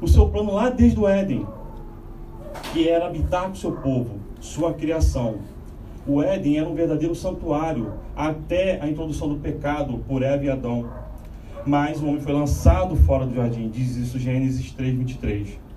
[0.00, 1.46] o seu plano lá desde o Éden,
[2.72, 5.36] que era habitar com o seu povo, sua criação.
[6.06, 10.88] O Éden era um verdadeiro santuário até a introdução do pecado por Eva e Adão.
[11.66, 15.67] Mas o homem foi lançado fora do jardim, diz isso Gênesis 3:23.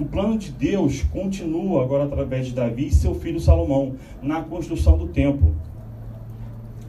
[0.00, 4.96] O plano de Deus continua agora através de Davi e seu filho Salomão na construção
[4.96, 5.54] do templo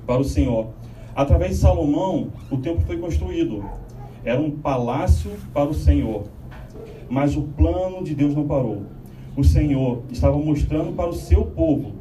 [0.07, 0.70] para o Senhor.
[1.14, 3.66] Através de Salomão, o templo foi construído.
[4.24, 6.24] Era um palácio para o Senhor.
[7.09, 8.84] Mas o plano de Deus não parou.
[9.36, 11.91] O Senhor estava mostrando para o seu povo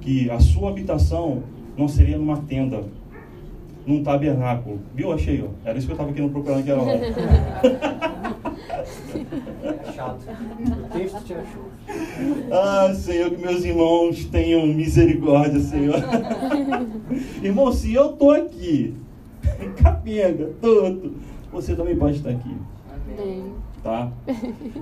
[0.00, 1.42] que a sua habitação
[1.76, 2.84] não seria numa tenda,
[3.86, 4.80] num tabernáculo.
[4.94, 5.12] Viu?
[5.12, 5.48] Achei, ó.
[5.68, 7.00] Era isso que eu estava querendo procurar naquela hora.
[9.62, 10.20] É chato.
[10.28, 11.70] O texto te achou.
[12.50, 15.96] Ah, Senhor, que meus irmãos tenham misericórdia, Senhor.
[17.42, 18.94] Irmão, se eu tô aqui,
[19.76, 21.16] capenga, todo,
[21.52, 22.56] você também pode estar aqui,
[23.18, 23.52] Amém.
[23.82, 24.10] tá?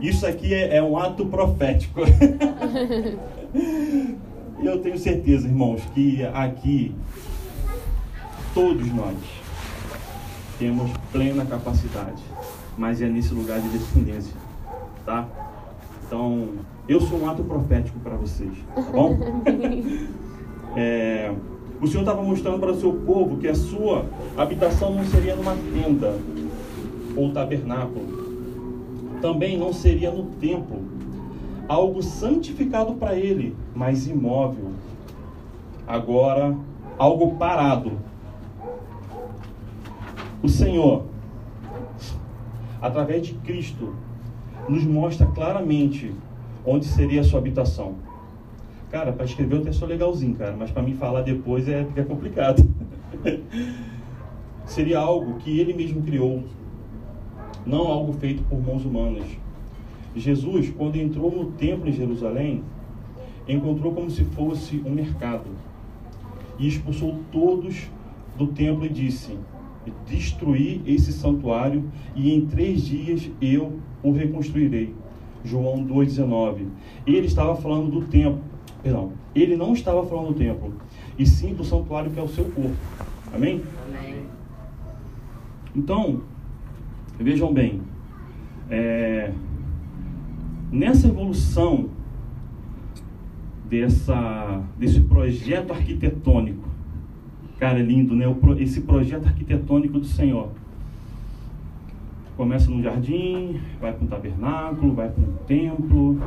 [0.00, 2.00] Isso aqui é, é um ato profético.
[4.62, 6.94] Eu tenho certeza, irmãos, que aqui
[8.54, 9.16] todos nós
[10.58, 12.22] temos plena capacidade,
[12.76, 14.34] mas é nesse lugar de dependência,
[15.04, 15.26] tá?
[16.06, 16.48] Então,
[16.88, 19.18] eu sou um ato profético para vocês, tá bom?
[20.76, 21.34] É,
[21.80, 25.56] o Senhor estava mostrando para o seu povo que a sua habitação não seria numa
[25.56, 26.16] tenda
[27.16, 30.84] ou tabernáculo, também não seria no templo,
[31.66, 34.70] algo santificado para ele, mas imóvel.
[35.88, 36.56] Agora,
[36.98, 37.92] algo parado.
[40.42, 41.04] O Senhor,
[42.80, 43.94] através de Cristo,
[44.68, 46.14] nos mostra claramente
[46.64, 47.96] onde seria a sua habitação.
[48.90, 52.02] Cara, para escrever o texto é legalzinho, cara, mas para mim falar depois é, é
[52.02, 52.68] complicado.
[54.64, 56.42] seria algo que ele mesmo criou,
[57.66, 59.26] não algo feito por mãos humanas.
[60.16, 62.64] Jesus, quando entrou no templo em Jerusalém,
[63.46, 65.50] encontrou como se fosse um mercado
[66.58, 67.90] e expulsou todos
[68.36, 69.36] do templo e disse:
[70.06, 74.94] Destruí esse santuário e em três dias eu o reconstruirei.
[75.44, 76.66] João 2,19.
[77.06, 78.40] Ele estava falando do templo,
[78.82, 80.74] perdão, ele não estava falando do templo,
[81.18, 82.76] e sim do santuário que é o seu corpo.
[83.32, 83.62] Amém?
[83.88, 84.24] Amém.
[85.74, 86.22] Então,
[87.18, 87.80] vejam bem,
[88.68, 89.32] é,
[90.70, 91.90] nessa evolução
[93.68, 96.69] dessa, desse projeto arquitetônico,
[97.60, 98.24] cara, é lindo, né?
[98.58, 100.48] Esse projeto arquitetônico do Senhor.
[102.34, 106.18] Começa no jardim, vai para um tabernáculo, vai para um templo.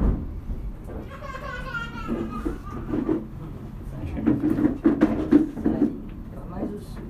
[3.99, 4.35] Acho que é minha
[5.09, 5.91] Aí,
[6.35, 7.01] dá mais o susto.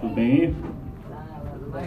[0.00, 0.54] Tudo bem?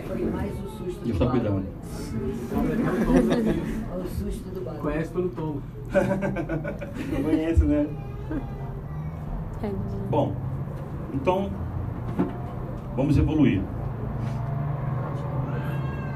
[0.07, 1.55] Foi mais o susto do tá cuidando.
[1.55, 1.65] barulho.
[3.93, 4.81] Olha o susto do barulho.
[4.81, 5.29] Conhece pelo
[5.91, 7.23] tom.
[7.23, 7.87] Conhece, né?
[10.09, 10.35] Bom,
[11.13, 11.49] então
[12.95, 13.61] vamos evoluir.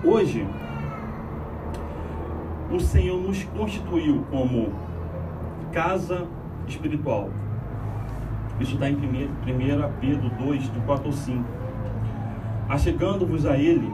[0.04, 0.48] Hoje,
[2.72, 4.70] o Senhor nos constituiu como
[5.72, 6.28] casa
[6.68, 7.30] espiritual.
[8.60, 9.00] Isso está em 1
[10.00, 11.44] Pedro 2, do 4 ao 5.
[12.68, 13.92] Achegando-vos a Ele,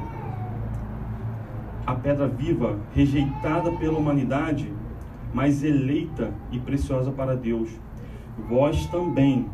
[1.85, 4.73] a pedra viva, rejeitada pela humanidade,
[5.35, 7.69] mas eleita e preciosa para Deus.
[8.47, 9.49] Vós também,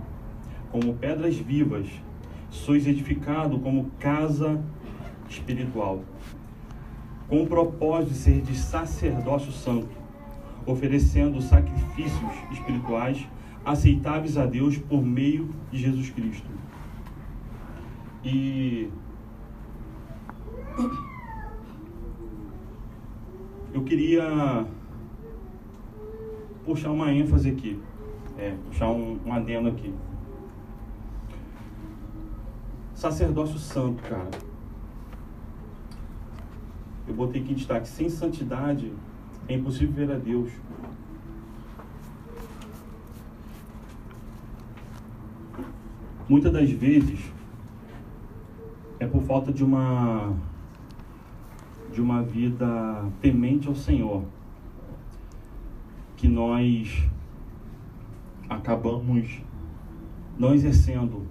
[0.71, 1.87] como pedras vivas,
[2.51, 4.63] sois edificado como casa
[5.27, 6.03] espiritual,
[7.27, 9.89] com o propósito de ser de sacerdócio santo,
[10.67, 13.27] oferecendo sacrifícios espirituais
[13.65, 16.47] aceitáveis a Deus por meio de Jesus Cristo.
[18.23, 18.87] E
[23.73, 24.67] eu queria
[26.71, 27.77] puxar uma ênfase aqui,
[28.37, 29.93] é, puxar um, um adendo aqui.
[32.93, 34.31] Sacerdócio santo, cara.
[37.05, 38.93] Eu botei aqui em destaque: sem santidade
[39.49, 40.49] é impossível ver a Deus.
[46.29, 47.19] Muitas das vezes
[48.97, 50.33] é por falta de uma
[51.91, 54.23] de uma vida temente ao Senhor
[56.21, 57.03] que nós
[58.47, 59.41] acabamos
[60.37, 61.25] não exercendo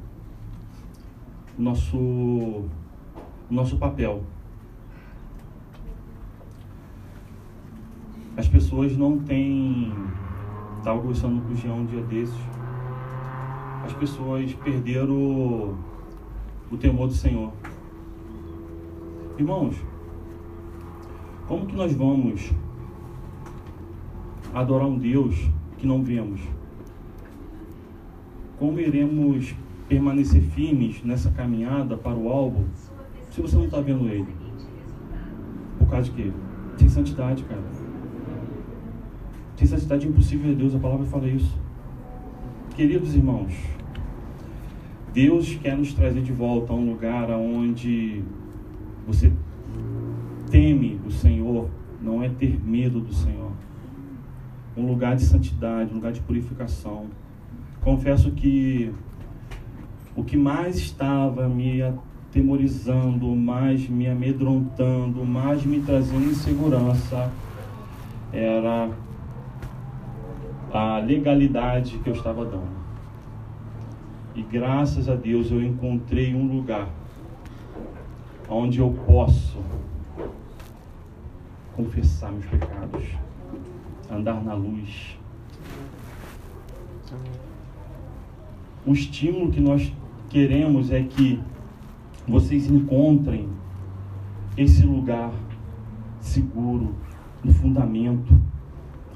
[1.57, 2.65] nosso
[3.49, 4.25] nosso papel.
[8.37, 9.95] As pessoas não têm.
[10.79, 12.35] Estava conversando com o Jean um dia desses.
[13.85, 15.79] As pessoas perderam o,
[16.69, 17.53] o temor do Senhor.
[19.39, 19.77] Irmãos,
[21.47, 22.51] como que nós vamos
[24.55, 26.41] adorar um Deus que não vemos?
[28.59, 29.55] Como iremos
[29.89, 32.65] permanecer firmes nessa caminhada para o alvo
[33.31, 34.29] se você não está vendo ele?
[35.79, 36.33] Por causa de quê?
[36.77, 37.63] Sem santidade, cara.
[39.57, 41.59] Sem santidade é impossível ver Deus, a palavra fala isso.
[42.75, 43.53] Queridos irmãos,
[45.13, 48.23] Deus quer nos trazer de volta a um lugar onde
[49.07, 49.33] você
[50.51, 51.69] teme o Senhor,
[52.01, 53.53] não é ter medo do Senhor.
[54.81, 57.07] Um lugar de santidade, um lugar de purificação.
[57.82, 58.90] Confesso que
[60.16, 67.31] o que mais estava me atemorizando, mais me amedrontando, mais me trazendo insegurança
[68.32, 68.90] era
[70.73, 72.81] a legalidade que eu estava dando.
[74.35, 76.89] E graças a Deus eu encontrei um lugar
[78.48, 79.59] onde eu posso
[81.77, 83.05] confessar meus pecados,
[84.11, 85.19] andar na luz.
[88.87, 89.93] O estímulo que nós
[90.28, 91.41] queremos é que
[92.27, 93.49] vocês encontrem
[94.57, 95.32] esse lugar
[96.20, 96.95] seguro,
[97.43, 98.39] no fundamento,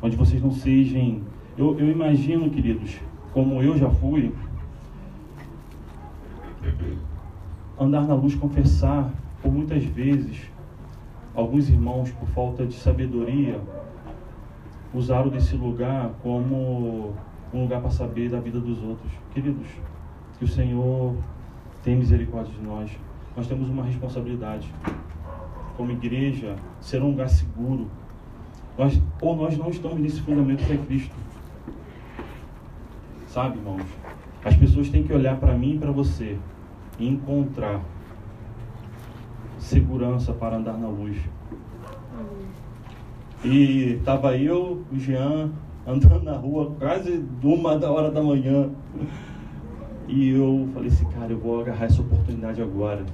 [0.03, 1.21] onde vocês não sejam.
[1.57, 2.99] Eu, eu imagino, queridos,
[3.33, 4.33] como eu já fui,
[7.79, 9.13] andar na luz, confessar,
[9.43, 10.51] por muitas vezes,
[11.35, 13.61] alguns irmãos, por falta de sabedoria,
[14.95, 17.13] usaram desse lugar como
[17.53, 19.13] um lugar para saber da vida dos outros.
[19.33, 19.67] Queridos,
[20.39, 21.17] que o Senhor
[21.83, 22.91] tem misericórdia de nós.
[23.37, 24.73] Nós temos uma responsabilidade,
[25.77, 27.89] como igreja, ser um lugar seguro.
[28.79, 31.15] Nós, ou nós não estamos nesse fundamento que é Cristo.
[33.27, 33.83] Sabe, irmãos?
[34.45, 36.39] As pessoas têm que olhar para mim e para você
[36.99, 37.81] e encontrar
[39.59, 41.17] segurança para andar na luz.
[43.45, 45.53] E tava eu, o Jean,
[45.87, 48.71] andando na rua quase uma da hora da manhã.
[50.09, 53.05] E eu falei assim, cara, eu vou agarrar essa oportunidade agora.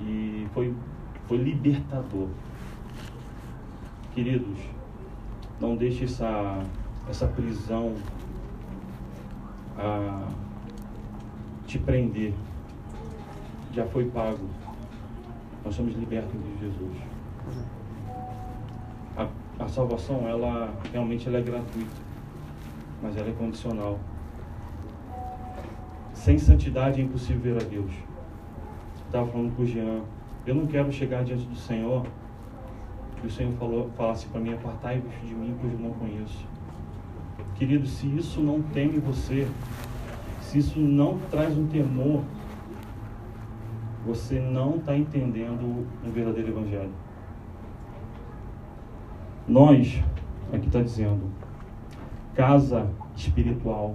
[0.00, 0.74] E foi,
[1.26, 2.28] foi libertador.
[4.14, 4.58] Queridos,
[5.60, 6.62] não deixe essa,
[7.06, 7.92] essa prisão
[9.76, 10.26] a
[11.66, 12.32] te prender.
[13.74, 14.48] Já foi pago.
[15.62, 16.96] Nós somos libertos em Jesus.
[19.58, 22.02] A, salvação, ela realmente ela é gratuita,
[23.02, 23.98] mas ela é condicional.
[26.12, 27.92] Sem santidade é impossível ver a Deus.
[29.06, 30.02] Estava falando com o Jean,
[30.46, 32.04] eu não quero chegar diante do Senhor
[33.22, 36.46] e o Senhor falou, falasse para mim, apartai-vos de mim, pois eu não conheço.
[37.54, 39.46] Querido, se isso não tem em você,
[40.40, 42.22] se isso não traz um temor,
[44.04, 47.03] você não está entendendo o verdadeiro Evangelho.
[49.46, 50.02] Nós,
[50.50, 51.30] aqui está dizendo,
[52.34, 53.94] casa espiritual.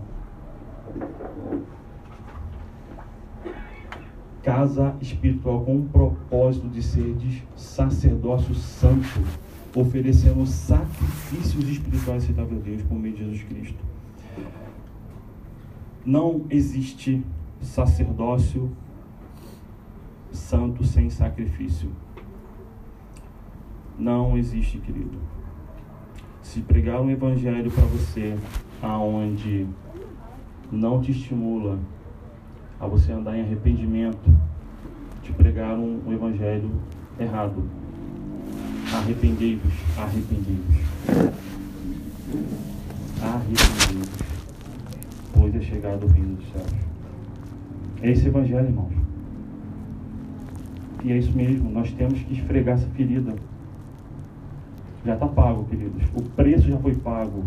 [4.44, 9.24] Casa espiritual com o propósito de ser de sacerdócio santo,
[9.76, 13.84] oferecendo sacrifícios espirituais aceitáveis a Deus por meio de Jesus Cristo.
[16.06, 17.24] Não existe
[17.60, 18.72] sacerdócio
[20.32, 21.92] santo sem sacrifício.
[23.98, 25.39] Não existe, querido.
[26.50, 28.36] Se pregar um evangelho para você
[28.82, 29.68] aonde
[30.72, 31.78] não te estimula
[32.80, 34.36] a você andar em arrependimento,
[35.22, 36.72] te pregar um, um evangelho
[37.20, 37.64] errado.
[38.92, 40.76] Arrependei-vos, arrependei-vos.
[43.22, 44.10] Arrependei-vos,
[45.32, 46.82] pois é chegado o reino dos céus.
[48.02, 48.94] É esse evangelho, irmãos.
[51.04, 53.36] E é isso mesmo, nós temos que esfregar essa ferida.
[55.10, 56.04] Já está pago, queridos.
[56.14, 57.44] O preço já foi pago.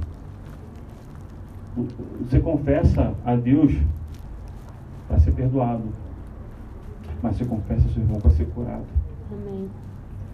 [2.21, 3.73] Você confessa a Deus
[5.07, 5.85] para ser perdoado.
[7.23, 8.85] Mas você confessa ao seu irmão para ser curado.
[9.31, 9.71] Amém.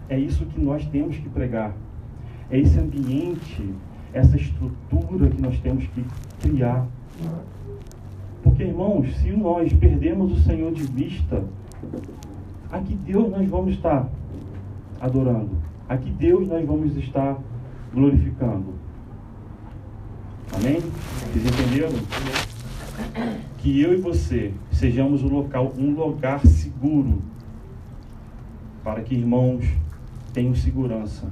[0.09, 1.71] É isso que nós temos que pregar.
[2.49, 3.75] É esse ambiente,
[4.11, 6.03] essa estrutura que nós temos que
[6.41, 6.87] criar.
[8.41, 11.43] Porque, irmãos, se nós perdemos o Senhor de vista,
[12.71, 14.09] a que Deus nós vamos estar
[14.99, 15.68] adorando?
[15.89, 17.35] A que Deus nós vamos estar
[17.91, 18.75] glorificando?
[20.53, 20.79] Amém?
[20.79, 21.95] Vocês entenderam?
[23.57, 27.23] Que eu e você sejamos um local, um lugar seguro
[28.83, 29.65] para que irmãos
[30.31, 31.27] tenham segurança.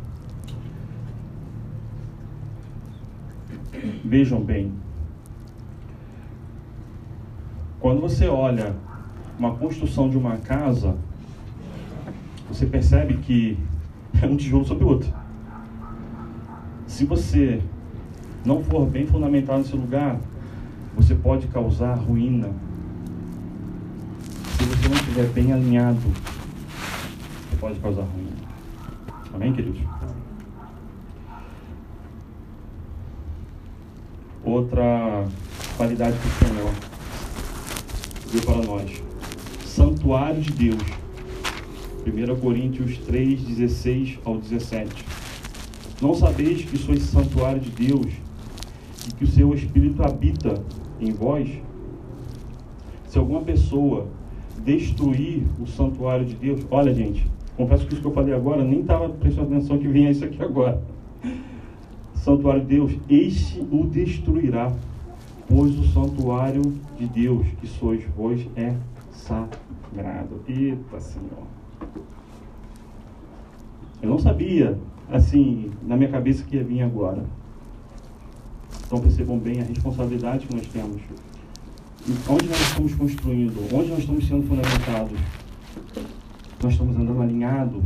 [4.03, 4.73] Vejam bem,
[7.79, 8.75] quando você olha
[9.37, 10.97] uma construção de uma casa,
[12.49, 13.55] você percebe que
[14.21, 15.13] é um tijolo sobre o outro.
[16.85, 17.61] Se você
[18.45, 20.19] não for bem fundamentado nesse lugar,
[20.95, 22.49] você pode causar ruína.
[24.57, 28.47] Se você não estiver bem alinhado, você pode causar ruína.
[29.33, 29.81] Amém, queridos?
[34.43, 35.27] Outra
[35.75, 36.73] qualidade que o Senhor
[38.31, 39.03] deu para nós:
[39.65, 41.06] santuário de Deus.
[42.09, 45.05] 1 Coríntios 3, 16 ao 17.
[46.01, 48.13] Não sabeis que sois santuário de Deus
[49.07, 50.63] e que o seu Espírito habita
[51.01, 51.49] em vós?
[53.07, 54.07] Se alguma pessoa
[54.63, 58.81] destruir o santuário de Deus, olha gente, confesso que isso que eu falei agora, nem
[58.81, 60.81] estava prestando atenção que vinha isso aqui agora.
[62.15, 64.71] Santuário de Deus, este o destruirá,
[65.47, 66.61] pois o santuário
[66.97, 68.73] de Deus que sois vós é
[69.11, 70.41] sagrado.
[70.47, 71.47] Eita Senhor.
[74.01, 74.77] Eu não sabia,
[75.09, 77.23] assim, na minha cabeça que ia vir agora.
[78.85, 81.01] Então percebam bem a responsabilidade que nós temos.
[82.07, 83.75] E Onde nós estamos construindo?
[83.75, 85.19] Onde nós estamos sendo fundamentados?
[86.63, 87.83] Nós estamos andando alinhados?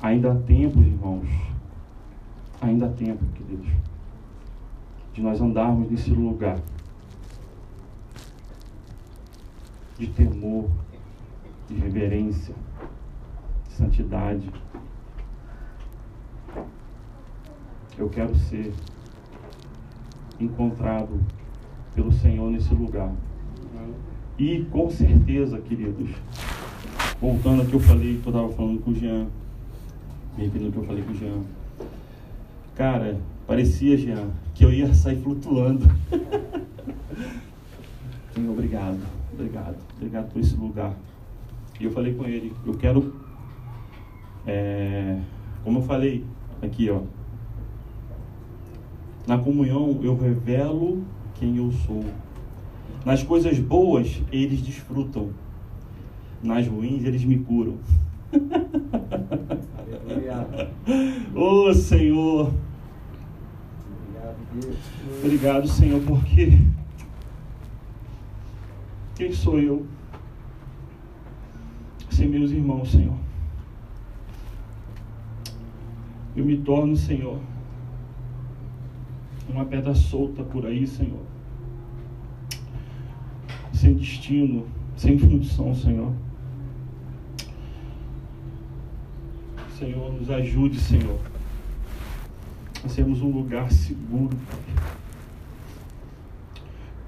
[0.00, 1.28] Ainda há tempo, irmãos.
[2.60, 3.68] Ainda há tempo, queridos.
[5.12, 6.58] De nós andarmos nesse lugar
[9.98, 10.68] de temor,
[11.68, 12.54] de reverência,
[13.74, 14.50] santidade.
[17.96, 18.72] Eu quero ser
[20.40, 21.20] encontrado
[21.94, 23.12] pelo Senhor nesse lugar.
[24.36, 26.10] E com certeza, queridos,
[27.20, 29.28] voltando ao que eu falei, que eu estava falando com o Jean,
[30.36, 31.42] me repetindo que eu falei com o Jean.
[32.74, 35.88] Cara, parecia, Jean, que eu ia sair flutuando.
[38.36, 38.98] Obrigado,
[39.32, 40.92] obrigado, obrigado por esse lugar.
[41.78, 43.14] E eu falei com ele, eu quero,
[44.46, 45.18] é,
[45.62, 46.24] como eu falei
[46.62, 47.00] aqui, ó,
[49.26, 51.02] na comunhão eu revelo
[51.34, 52.04] quem eu sou.
[53.04, 55.30] Nas coisas boas eles desfrutam,
[56.42, 57.78] nas ruins eles me curam.
[61.34, 62.52] Ô Senhor,
[64.12, 64.76] Obrigado, Deus.
[65.22, 66.58] obrigado Senhor, porque
[69.14, 69.86] quem sou eu?
[72.10, 73.23] Sem meus irmãos, Senhor.
[76.36, 77.38] Eu me torno, Senhor,
[79.48, 81.22] uma pedra solta por aí, Senhor.
[83.72, 84.66] Sem destino,
[84.96, 86.12] sem função, Senhor.
[89.78, 91.20] Senhor, nos ajude, Senhor,
[92.84, 94.60] a sermos um lugar seguro, Pai.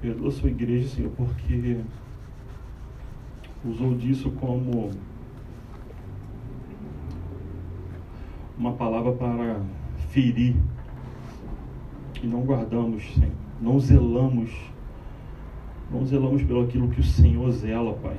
[0.00, 1.80] Perdoa sua igreja, Senhor, porque
[3.64, 4.90] usou disso como
[8.58, 9.60] uma palavra para
[10.10, 10.56] ferir
[12.22, 14.50] e não guardamos, Senhor, não zelamos,
[15.90, 18.16] não zelamos pelo aquilo que o Senhor zela, Pai.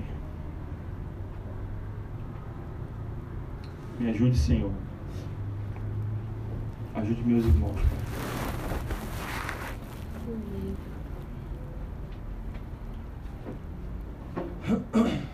[3.99, 4.71] Me ajude, Senhor.
[6.93, 7.97] Ajude meus irmãos, Pai.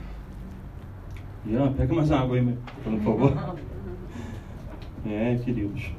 [1.45, 3.57] Ian, pega mais água aí, meu, por favor.
[5.05, 5.91] É, queridos.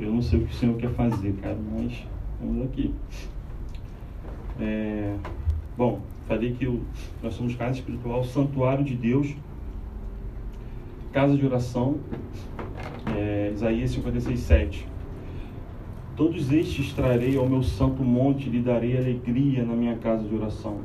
[0.00, 2.04] Eu não sei o que o Senhor quer fazer, cara, mas
[2.40, 2.92] vamos aqui.
[4.60, 5.14] É,
[5.76, 6.82] bom, falei que o-
[7.22, 9.34] nós somos casa espiritual, santuário de Deus,
[11.12, 11.98] casa de oração,
[13.16, 14.86] é, Isaías 56, 7.
[16.16, 20.80] Todos estes trarei ao meu santo monte lhe darei alegria na minha casa de oração.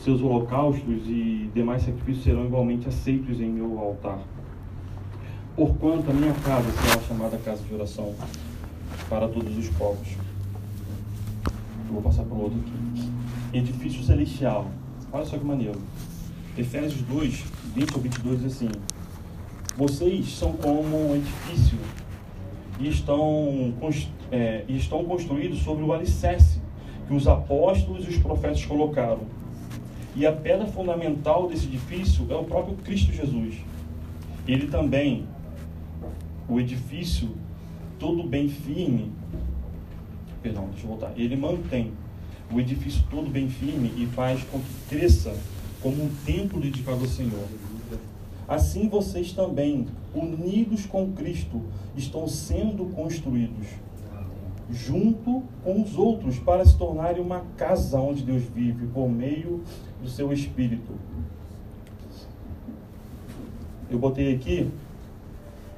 [0.00, 4.20] Seus holocaustos e demais sacrifícios serão igualmente aceitos em meu altar.
[5.56, 8.14] Porquanto a minha casa será chamada casa de oração
[9.08, 10.06] para todos os povos.
[11.86, 13.10] Eu vou passar para o outro aqui.
[13.56, 14.70] Edifício celestial.
[15.10, 15.80] Olha só que maneiro.
[16.58, 18.68] Efésios 2, 20 ao 22 diz assim:
[19.78, 21.78] Vocês são como um edifício
[22.78, 23.72] e estão,
[24.30, 26.60] é, e estão construídos sobre o alicerce
[27.08, 29.20] que os apóstolos e os profetas colocaram.
[30.14, 33.54] E a pedra fundamental desse edifício é o próprio Cristo Jesus.
[34.46, 35.26] Ele também,
[36.48, 37.30] o edifício
[37.98, 39.12] todo bem firme,
[40.42, 41.12] perdão, deixa eu voltar.
[41.16, 41.92] Ele mantém
[42.52, 45.36] o edifício todo bem firme e faz com que cresça
[45.82, 47.44] como um templo dedicado ao Senhor.
[48.48, 51.62] Assim vocês também, unidos com Cristo,
[51.96, 53.66] estão sendo construídos
[54.70, 59.62] junto com os outros para se tornarem uma casa onde Deus vive por meio
[60.02, 60.92] do seu Espírito.
[63.88, 64.68] Eu botei aqui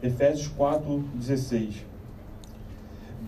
[0.03, 1.85] Efésios 4, 16.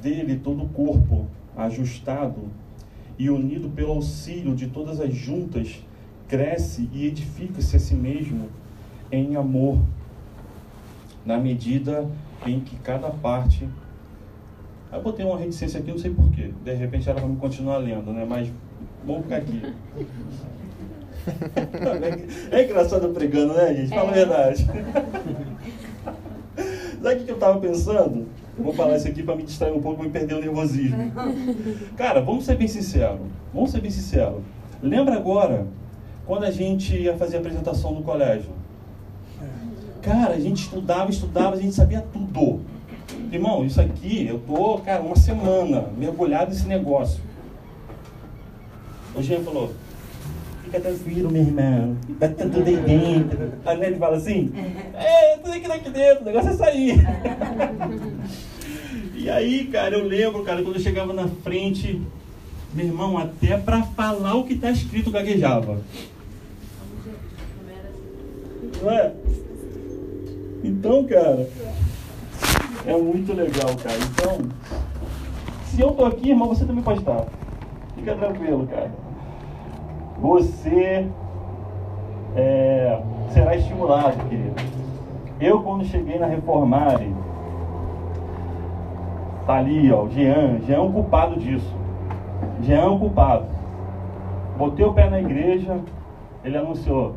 [0.01, 1.27] Dele todo o corpo
[1.57, 2.49] ajustado
[3.19, 5.85] e unido pelo auxílio de todas as juntas
[6.29, 8.49] cresce e edifica-se a si mesmo
[9.11, 9.81] em amor,
[11.27, 12.09] na medida
[12.47, 13.69] em que cada parte.
[14.93, 16.53] Eu botei uma reticência aqui, não sei porquê.
[16.65, 18.25] De repente ela vai me continuar lendo, né?
[18.29, 18.49] Mas
[19.05, 19.61] vamos ficar aqui.
[22.51, 23.91] É engraçado pregando, né, gente?
[23.91, 24.67] Fala a verdade.
[27.03, 28.27] Sabe o que eu tava pensando?
[28.59, 31.13] Eu vou falar isso aqui para me distrair um pouco, para me perder o nervosismo.
[31.97, 33.21] Cara, vamos ser bem sinceros.
[33.55, 34.43] Vamos ser bem sinceros.
[34.83, 35.67] Lembra agora,
[36.27, 38.51] quando a gente ia fazer a apresentação no colégio?
[40.03, 42.61] Cara, a gente estudava, estudava, a gente sabia tudo.
[43.33, 47.23] Irmão, isso aqui, eu tô, cara, uma semana mergulhado nesse negócio.
[49.15, 49.73] O Jean falou,
[50.71, 53.53] fica tranquilo, meu irmão, ter tudo aí dentro.
[53.67, 54.53] A Nelly fala assim,
[54.95, 57.01] é, tudo aqui daqui dentro, o negócio é sair.
[59.13, 62.01] E aí, cara, eu lembro, cara, quando eu chegava na frente,
[62.73, 65.83] meu irmão, até pra falar o que tá escrito gaguejava.
[68.81, 69.13] Não é?
[70.65, 71.47] Então, cara,
[72.87, 73.99] é muito legal, cara.
[73.99, 74.39] Então,
[75.67, 77.27] se eu tô aqui, irmão, você também pode estar.
[77.95, 78.91] Fica tranquilo, cara.
[80.21, 81.07] Você
[82.37, 84.55] é, será estimulado, querido.
[85.41, 87.15] Eu, quando cheguei na Reformare,
[89.47, 90.61] tá ali, ó, o Jean.
[90.67, 91.75] Jean é um culpado disso.
[92.63, 93.47] Jean é um culpado.
[94.59, 95.79] Botei o pé na igreja,
[96.45, 97.15] ele anunciou.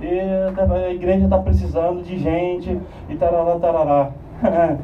[0.00, 4.10] "Eita, a igreja está precisando de gente e tarará, tarará.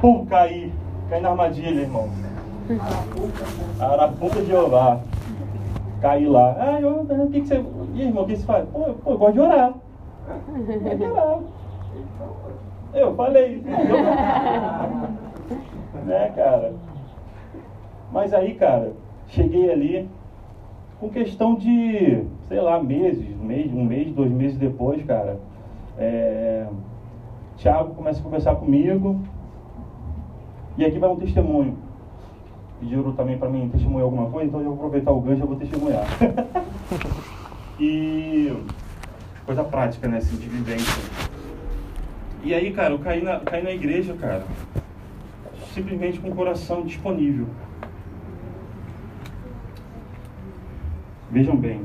[0.00, 0.72] Pum, caí.
[1.08, 2.08] Caí na armadilha, irmão.
[3.78, 5.00] Arapuca de Jeová.
[6.00, 6.56] Caí lá.
[6.58, 7.62] Ah, eu, o que, que você.
[7.94, 8.66] E irmão, o que você faz?
[8.70, 9.74] Pô, eu, pô, eu gosto de orar.
[10.26, 11.38] Eu gosto de orar.
[12.92, 13.62] Eu falei,
[16.04, 16.74] né, cara?
[18.10, 18.92] Mas aí, cara,
[19.28, 20.10] cheguei ali
[20.98, 25.38] com questão de, sei lá, meses, um mês, um mês, dois meses depois, cara.
[25.98, 26.66] É,
[27.56, 29.20] Tiago começa a conversar comigo.
[30.76, 31.76] E aqui vai um testemunho.
[32.80, 35.56] Pediram também para mim testemunhar alguma coisa, então eu vou aproveitar o gancho e vou
[35.56, 36.06] testemunhar.
[37.78, 38.56] e
[39.44, 41.02] coisa prática, né, assim, de vivência.
[42.42, 44.44] E aí, cara, eu caí na, caí na igreja, cara,
[45.74, 47.46] simplesmente com o coração disponível.
[51.30, 51.82] Vejam bem.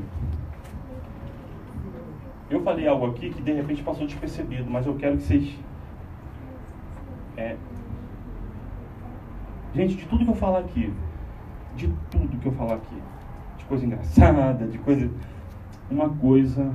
[2.48, 5.54] Eu falei algo aqui que de repente passou despercebido, mas eu quero que vocês.
[7.36, 7.56] É,
[9.76, 10.90] gente, de tudo que eu falar aqui,
[11.76, 12.96] de tudo que eu falar aqui,
[13.58, 15.10] de coisa engraçada, de coisa.
[15.90, 16.72] Uma coisa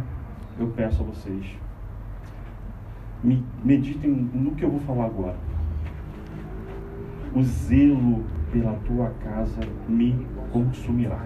[0.60, 1.45] eu peço a vocês.
[3.23, 5.36] Me, meditem no que eu vou falar agora.
[7.36, 11.26] O zelo pela tua casa me consumirá.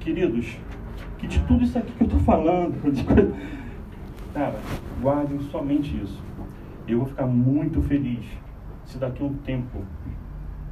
[0.00, 0.58] Queridos,
[1.18, 3.04] que de tudo isso aqui que eu estou falando, de
[4.34, 4.58] cara,
[5.00, 6.22] guardem somente isso.
[6.86, 8.43] Eu vou ficar muito feliz
[8.86, 9.82] se daqui a um tempo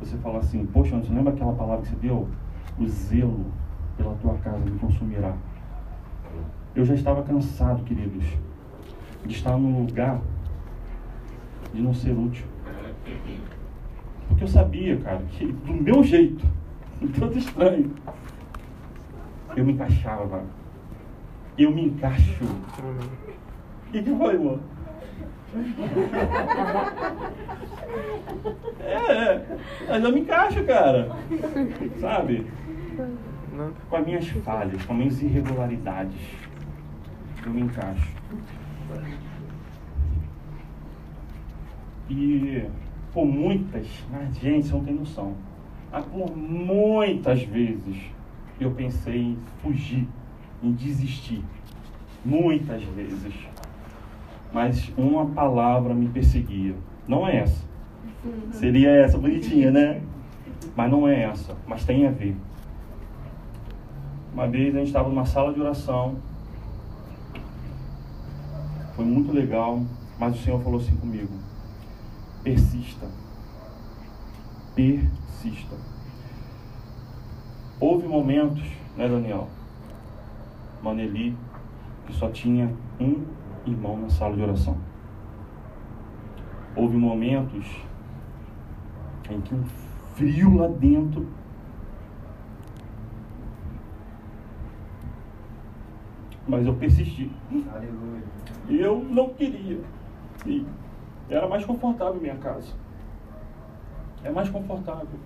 [0.01, 2.28] você falar assim, poxa, você lembra aquela palavra que você deu?
[2.78, 3.47] O zelo
[3.97, 5.34] pela tua casa me consumirá.
[6.74, 8.24] Eu já estava cansado, queridos,
[9.24, 10.20] de estar num lugar
[11.72, 12.47] de não ser útil.
[14.28, 16.47] Porque eu sabia, cara, que do meu jeito,
[17.18, 17.93] todo estranho,
[19.56, 20.44] eu me encaixava.
[21.59, 22.44] Eu me encaixo.
[22.44, 24.59] O que, foi, irmão?
[28.80, 29.42] É,
[29.88, 31.10] mas eu me encaixo, cara.
[32.00, 32.46] Sabe?
[33.88, 36.20] Com as minhas falhas, com as minhas irregularidades.
[37.44, 38.08] Eu me encaixo.
[42.08, 42.66] E
[43.12, 45.34] por muitas, ah, gente, você não tem noção.
[45.92, 48.10] Ah, por muitas vezes
[48.58, 50.08] eu pensei em fugir,
[50.62, 51.42] em desistir.
[52.24, 53.51] Muitas vezes.
[54.52, 56.74] Mas uma palavra me perseguia.
[57.08, 57.64] Não é essa.
[58.52, 60.02] Seria essa, bonitinha, né?
[60.76, 61.56] Mas não é essa.
[61.66, 62.36] Mas tem a ver.
[64.32, 66.16] Uma vez a gente estava numa sala de oração.
[68.94, 69.82] Foi muito legal.
[70.18, 71.32] Mas o Senhor falou assim comigo:
[72.44, 73.08] persista.
[74.74, 75.76] Persista.
[77.80, 78.62] Houve momentos,
[78.96, 79.48] né, Daniel?
[80.82, 81.36] Maneli,
[82.06, 83.24] que só tinha um
[83.66, 84.76] irmão na sala de oração.
[86.74, 87.66] Houve momentos
[89.30, 89.64] em que um
[90.14, 91.26] frio lá dentro
[96.47, 97.30] mas eu persisti.
[97.72, 98.22] Aleluia.
[98.68, 99.80] Eu não queria.
[100.47, 100.66] E
[101.30, 102.74] era mais confortável minha casa.
[104.24, 105.18] É mais confortável.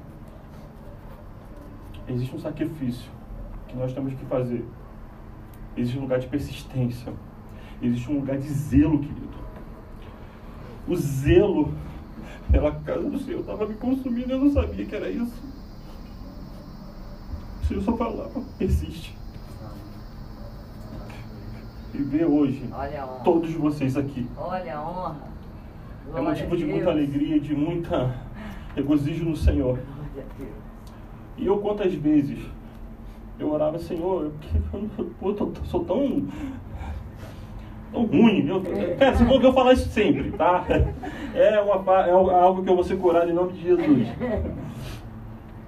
[2.08, 3.10] Existe um sacrifício
[3.66, 4.64] que nós temos que fazer.
[5.76, 7.12] Existe um lugar de persistência.
[7.82, 9.26] Existe um lugar de zelo, querido.
[10.88, 11.74] O zelo
[12.50, 15.34] pela casa do Senhor estava me consumindo eu não sabia que era isso.
[17.62, 19.16] O Senhor só falava, persiste.
[21.92, 22.68] E ver hoje
[23.24, 24.28] todos vocês aqui.
[24.36, 25.16] Olha a honra.
[26.06, 28.14] É Glória motivo a de muita alegria, de muita
[28.74, 29.78] regozijo no Senhor.
[31.36, 32.38] E eu quantas vezes
[33.38, 34.30] eu orava, Senhor,
[34.72, 36.26] eu, eu, eu, tô- sou tão
[37.92, 38.46] ruim.
[38.48, 38.62] Eu,
[38.98, 40.64] cara, se for que eu falar isso sempre, tá?
[41.34, 44.08] É, uma, é algo que eu vou ser curado em nome de Jesus.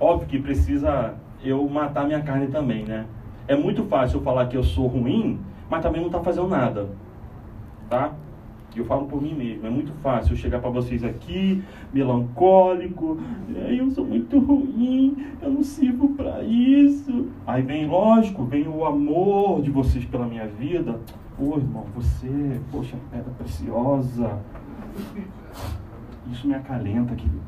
[0.01, 1.15] Óbvio que precisa
[1.45, 3.05] eu matar minha carne também, né?
[3.47, 5.39] É muito fácil eu falar que eu sou ruim,
[5.69, 6.89] mas também não tá fazendo nada.
[7.91, 8.15] Tá?
[8.75, 11.63] Eu falo por mim mesmo, é muito fácil eu chegar para vocês aqui,
[11.93, 13.19] melancólico,
[13.57, 17.27] "É, eu sou muito ruim, eu não sirvo para isso.
[17.47, 21.01] Aí vem, lógico, vem o amor de vocês pela minha vida.
[21.41, 24.41] Ô irmão, você, poxa, pedra preciosa.
[26.33, 27.41] Isso me acalenta, querido.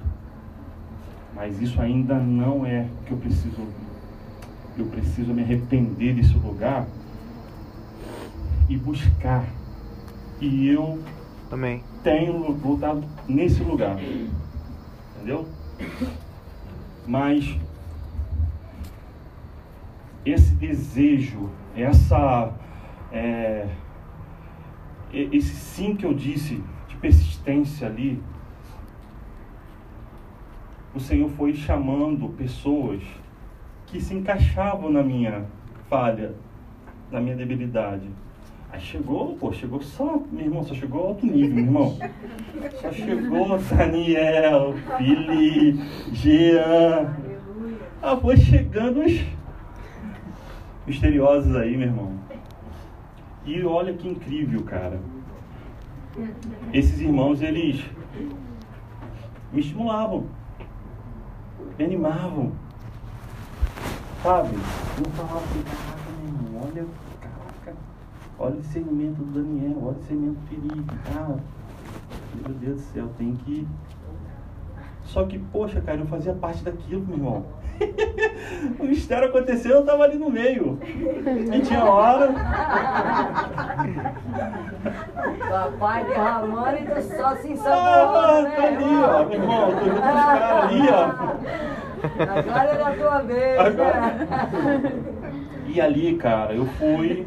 [1.35, 3.75] Mas isso ainda não é o que eu preciso ouvir.
[4.79, 6.87] Eu preciso me arrepender desse lugar
[8.69, 9.45] e buscar.
[10.41, 11.03] E eu
[11.51, 11.83] Amém.
[12.05, 13.99] tenho lutado nesse lugar.
[15.17, 15.49] Entendeu?
[17.07, 17.59] Mas
[20.25, 22.53] esse desejo, essa
[23.13, 23.69] é,
[25.13, 28.23] esse sim que eu disse de persistência ali,
[30.95, 33.03] o Senhor foi chamando pessoas
[33.87, 35.45] que se encaixavam na minha
[35.89, 36.35] falha,
[37.11, 38.09] na minha debilidade.
[38.73, 41.99] Aí chegou, pô, chegou só, meu irmão, só chegou alto nível, meu irmão.
[42.81, 45.81] Só chegou Daniel, Fili,
[46.13, 47.17] Jean.
[48.01, 49.21] Ah, foi chegando os
[50.87, 52.30] misteriosos aí, meu irmão.
[53.45, 55.01] E olha que incrível, cara.
[56.73, 57.85] Esses irmãos, eles
[59.53, 60.27] me estimulavam,
[61.79, 62.53] me animavam.
[64.23, 64.51] Sabe?
[64.99, 66.87] Eu falava assim, caraca, meu irmão, olha,
[67.21, 67.79] caraca,
[68.39, 71.39] olha o discernimento do Daniel, olha o discernimento do Felipe, cara.
[72.35, 73.67] Meu Deus do céu, tem que.
[75.05, 77.47] Só que, poxa, cara, eu fazia parte daquilo, meu irmão.
[78.79, 80.79] o mistério aconteceu, eu tava ali no meio.
[81.53, 82.33] E tinha hora.
[85.49, 89.85] Papai derramando e tu só se Ah, ensaboando, né, tá ali, ó, meu irmão, tô
[89.85, 91.05] junto com os caras ali, ó.
[92.39, 94.01] Agora é da tua vez, Agora.
[94.01, 94.93] né?
[95.67, 97.27] E ali, cara, eu fui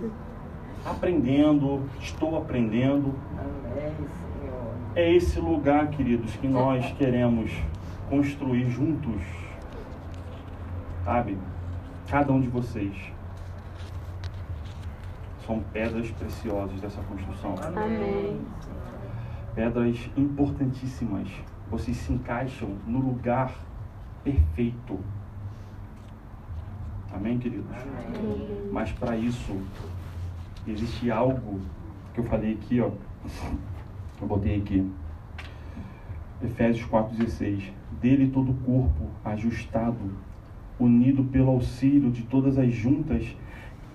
[0.86, 3.14] aprendendo, estou aprendendo.
[3.38, 4.74] Amém, Senhor.
[4.96, 7.52] É esse lugar, queridos, que nós queremos
[8.10, 9.22] construir juntos.
[11.04, 11.38] Sabe?
[12.08, 12.96] Cada um de vocês.
[15.46, 17.56] São pedras preciosas dessa construção.
[17.62, 18.40] Amém.
[19.54, 21.28] Pedras importantíssimas.
[21.70, 23.54] Vocês se encaixam no lugar
[24.24, 25.00] perfeito.
[27.14, 27.76] Amém, queridos?
[28.72, 29.62] Mas para isso,
[30.66, 31.62] existe algo
[32.14, 32.92] que eu falei aqui, ó.
[34.22, 34.90] Eu botei aqui.
[36.42, 37.72] Efésios 4,16.
[38.00, 40.14] Dele todo o corpo, ajustado,
[40.84, 43.26] unido pelo auxílio de todas as juntas,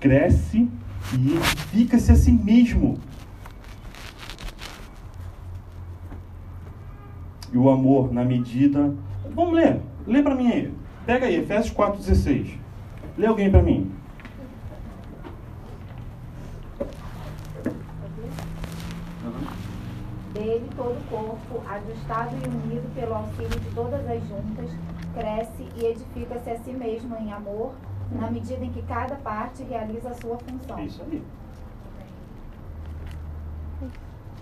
[0.01, 0.69] cresce
[1.13, 2.99] e edifica-se a si mesmo.
[7.53, 8.95] E o amor, na medida.
[9.35, 9.81] Vamos ler.
[10.07, 10.73] Lê para mim aí.
[11.07, 12.59] Pega aí, Efésios 4,16.
[13.17, 13.91] Lê alguém para mim.
[20.39, 24.71] Dele todo o corpo, ajustado e unido pelo auxílio de todas as juntas,
[25.13, 27.75] cresce e edifica-se a si mesmo em amor,
[28.13, 30.79] na medida em que cada parte realiza a sua função.
[30.79, 31.25] É isso aí.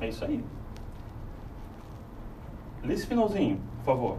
[0.03, 0.45] É isso aí.
[2.83, 4.19] Lê esse finalzinho, por favor.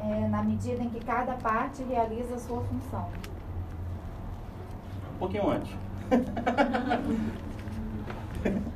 [0.00, 3.08] É, na medida em que cada parte realiza a sua função.
[5.14, 5.74] Um pouquinho antes.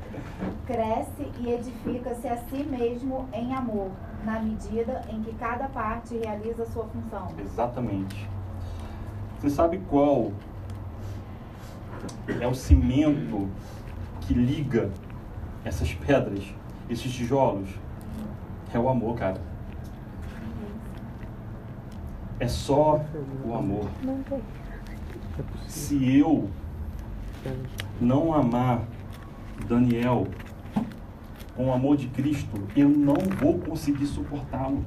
[0.71, 3.91] Cresce e edifica-se a si mesmo em amor,
[4.25, 7.27] na medida em que cada parte realiza sua função.
[7.41, 8.29] Exatamente.
[9.37, 10.31] Você sabe qual
[12.41, 13.49] é o cimento
[14.21, 14.93] que liga
[15.65, 16.45] essas pedras,
[16.89, 17.71] esses tijolos?
[18.73, 19.41] É o amor, cara.
[22.39, 23.01] É só
[23.45, 23.89] o amor.
[25.67, 26.49] Se eu
[28.01, 28.83] não amar
[29.67, 30.29] Daniel
[31.61, 34.83] com o amor de Cristo, eu não vou conseguir suportá-lo.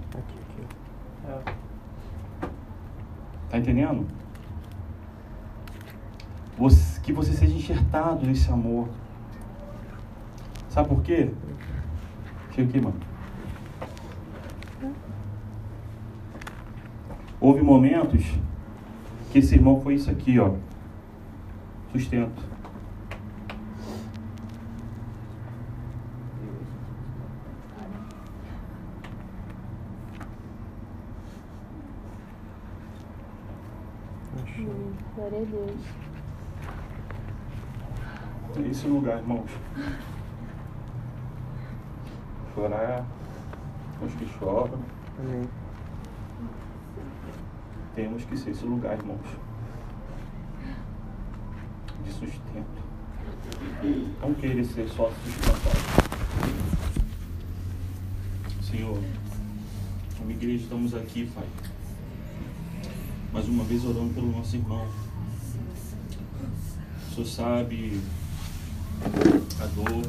[3.47, 4.07] Tá entendendo?
[7.03, 8.89] Que você seja enxertado nesse amor.
[10.67, 11.29] Sabe por quê?
[12.55, 12.99] Chega aqui, mano.
[17.39, 18.25] Houve momentos
[19.31, 20.55] que esse irmão foi isso aqui, ó.
[21.91, 22.52] Sustento.
[35.33, 35.81] Glória a Deus.
[38.55, 39.49] É esse lugar, irmãos.
[42.53, 43.03] Chorar,
[44.05, 44.79] os que choram.
[45.19, 45.49] Amém.
[47.95, 49.25] Temos que ser esse lugar, irmãos.
[52.03, 52.83] De sustento.
[54.21, 56.13] Não querer ser só sustentado.
[58.61, 58.99] Senhor,
[60.15, 61.47] como igreja estamos aqui, Pai.
[63.31, 65.02] Mais uma vez orando pelo nosso irmão.
[67.13, 68.01] Senhor sabe
[69.61, 70.01] a dor,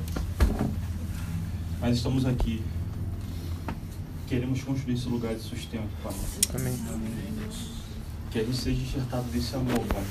[1.78, 2.62] mas estamos aqui.
[4.26, 6.14] Queremos construir esse lugar de sustento, Pai.
[6.54, 6.72] Amém.
[8.30, 10.02] Que a gente seja enxertado desse amor, Pai.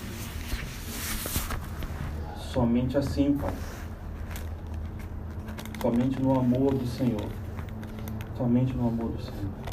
[2.53, 3.53] Somente assim, Pai.
[5.81, 7.27] Somente no amor do Senhor.
[8.37, 9.72] Somente no amor do Senhor.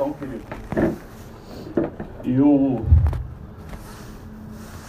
[0.00, 0.42] Então, querido,
[2.24, 2.86] eu,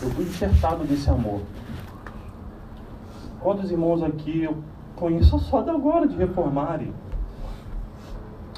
[0.02, 1.42] eu fui enxertado desse amor.
[3.42, 4.64] Quantos irmãos aqui eu
[4.96, 6.94] conheço só de agora de reformarem?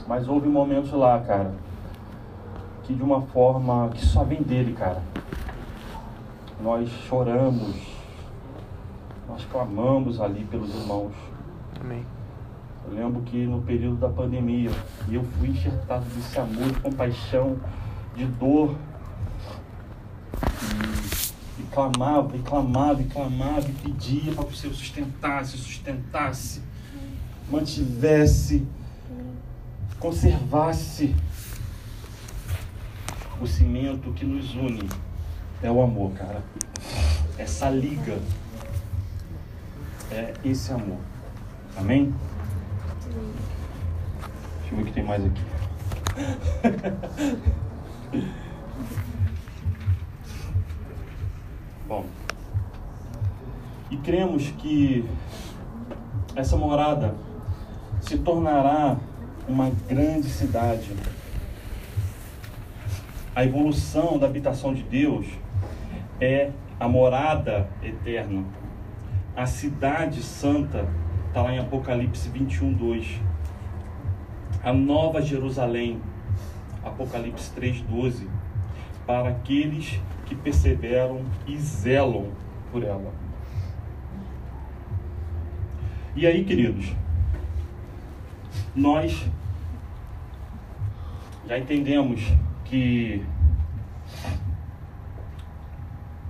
[0.07, 1.55] Mas houve momentos lá, cara,
[2.83, 5.01] que de uma forma que só vem dele, cara.
[6.61, 7.75] Nós choramos,
[9.27, 11.13] nós clamamos ali pelos irmãos.
[11.81, 12.05] Amém.
[12.85, 14.69] Eu lembro que no período da pandemia,
[15.09, 17.57] eu fui enxertado desse amor, de compaixão,
[18.15, 18.75] de dor.
[20.61, 26.61] E, e clamava, e clamava, e clamava, e pedia para que o Senhor sustentasse, sustentasse,
[27.49, 28.67] mantivesse,
[29.99, 31.15] conservasse.
[33.41, 34.87] O cimento que nos une
[35.61, 36.43] é o amor, cara.
[37.37, 38.19] Essa liga
[40.11, 40.99] é esse amor.
[41.75, 42.13] Amém?
[43.13, 45.41] Deixa eu ver o que tem mais aqui.
[51.87, 52.05] Bom,
[53.91, 55.07] e cremos que
[56.35, 57.13] essa morada
[58.01, 58.97] se tornará
[59.47, 60.91] uma grande cidade.
[63.35, 65.27] A evolução da habitação de Deus
[66.19, 68.43] é a morada eterna.
[69.35, 70.87] A cidade santa
[71.33, 73.19] está lá em Apocalipse 21, 2.
[74.63, 75.99] A nova Jerusalém,
[76.83, 78.29] Apocalipse 3, 12.
[79.07, 82.27] Para aqueles que perseveram e zelam
[82.71, 83.11] por ela.
[86.15, 86.93] E aí, queridos,
[88.75, 89.25] nós
[91.47, 92.21] já entendemos
[92.63, 93.25] que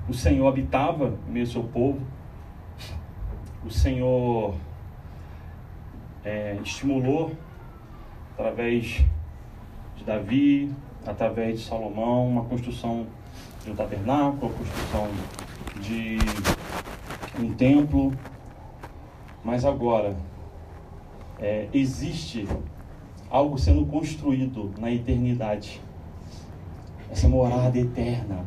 [0.08, 2.00] o Senhor habitava no seu povo,
[3.66, 4.56] o Senhor
[6.24, 7.32] é, estimulou
[8.34, 9.04] através
[9.96, 10.72] de Davi,
[11.06, 13.06] através de Salomão, uma construção
[13.64, 15.08] de um tabernáculo, a construção
[15.82, 16.18] de
[17.40, 18.14] um templo,
[19.44, 20.16] mas agora
[21.40, 22.48] é, existe
[23.30, 25.82] algo sendo construído na eternidade,
[27.12, 28.46] essa morada eterna.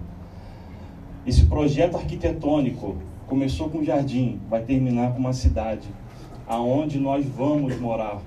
[1.27, 2.97] Esse projeto arquitetônico
[3.27, 5.89] começou com um jardim, vai terminar com uma cidade,
[6.47, 8.20] aonde nós vamos morar.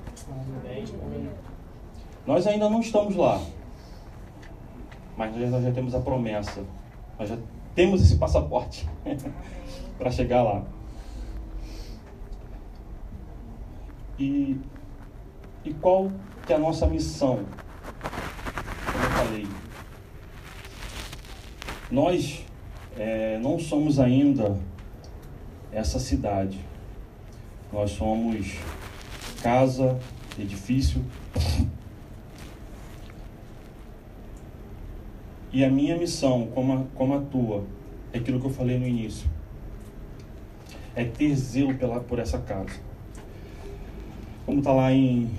[2.25, 3.41] Nós ainda não estamos lá,
[5.17, 6.63] mas nós já temos a promessa,
[7.17, 7.37] nós já
[7.73, 8.87] temos esse passaporte
[9.97, 10.63] para chegar lá.
[14.19, 14.59] E,
[15.63, 16.11] e qual
[16.45, 17.45] que é a nossa missão?
[18.91, 19.47] Como eu falei,
[21.89, 22.45] nós
[22.97, 24.59] é, não somos ainda
[25.71, 26.68] essa cidade.
[27.71, 28.57] Nós somos
[29.43, 29.99] casa,
[30.37, 31.03] edifício.
[35.51, 37.63] E a minha missão, como a, como a tua,
[38.11, 39.29] é aquilo que eu falei no início.
[40.95, 42.79] É ter zelo pela, por essa casa.
[44.45, 45.29] Como está lá em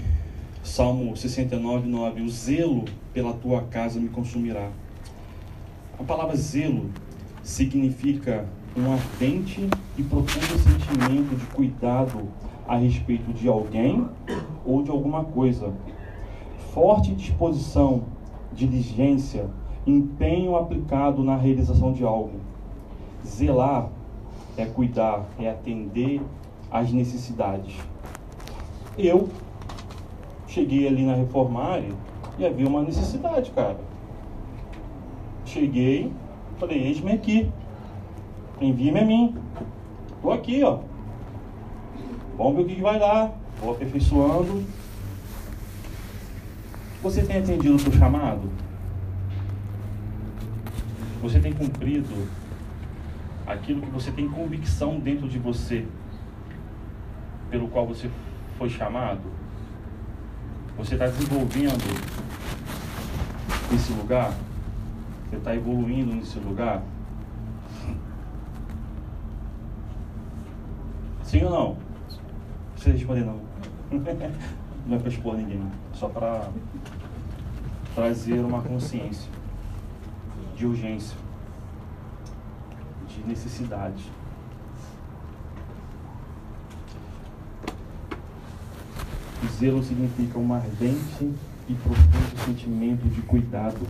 [0.63, 2.23] Salmo 69, 9.
[2.23, 4.71] O zelo pela tua casa me consumirá.
[5.99, 6.91] A palavra zelo
[7.43, 9.69] significa um ardente
[9.99, 12.29] e profundo sentimento de cuidado
[12.67, 14.07] a respeito de alguém
[14.65, 15.73] ou de alguma coisa.
[16.73, 18.05] Forte disposição,
[18.53, 19.49] diligência,
[19.87, 22.39] empenho aplicado na realização de algo.
[23.27, 23.91] Zelar
[24.57, 26.21] é cuidar, é atender
[26.71, 27.75] às necessidades.
[28.97, 29.29] Eu
[30.47, 31.93] cheguei ali na Reformare
[32.39, 33.79] e havia uma necessidade, cara.
[35.45, 36.13] Cheguei,
[36.59, 37.51] falei, eis-me aqui.
[38.61, 39.35] Envie-me a mim.
[40.21, 40.81] Tô aqui, ó.
[42.37, 43.33] Vamos ver o que, que vai dar.
[43.61, 44.65] Vou aperfeiçoando.
[47.03, 48.51] Você tem atendido o seu chamado?
[51.23, 52.29] Você tem cumprido
[53.47, 55.87] aquilo que você tem convicção dentro de você,
[57.51, 58.11] pelo qual você
[58.59, 59.23] foi chamado?
[60.77, 61.83] Você está desenvolvendo
[63.75, 64.35] esse lugar?
[65.29, 66.83] Você está evoluindo nesse lugar?
[71.31, 71.69] Sim ou não?
[71.69, 71.77] Não
[72.73, 73.41] precisa responder não.
[74.85, 75.63] Não é para expor ninguém,
[75.93, 76.51] só para
[77.95, 79.31] trazer uma consciência
[80.57, 81.17] de urgência,
[83.07, 84.11] de necessidade.
[89.57, 91.33] Zelo significa um ardente
[91.69, 93.87] e profundo sentimento de cuidado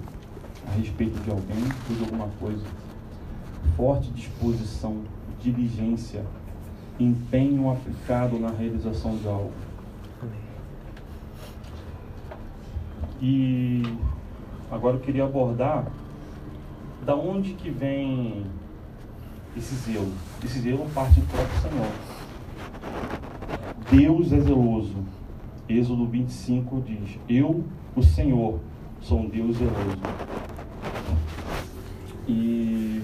[0.69, 2.67] a respeito de alguém ou de alguma coisa.
[3.79, 5.05] Forte disposição,
[5.41, 6.23] diligência,
[7.01, 9.53] empenho aplicado na realização de algo.
[13.23, 13.83] E
[14.71, 15.87] agora eu queria abordar
[17.05, 18.45] da onde que vem
[19.57, 20.13] esse zelo.
[20.45, 21.91] Esse zelo parte do próprio Senhor.
[23.91, 24.97] Deus é zeloso.
[25.69, 27.65] Êxodo 25 diz: Eu,
[27.95, 28.59] o Senhor,
[29.01, 30.01] sou um Deus zeloso.
[32.29, 33.03] E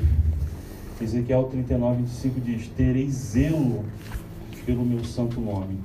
[1.00, 3.84] Ezequiel 39, 25 diz: Terei zelo
[4.64, 5.78] pelo meu santo nome.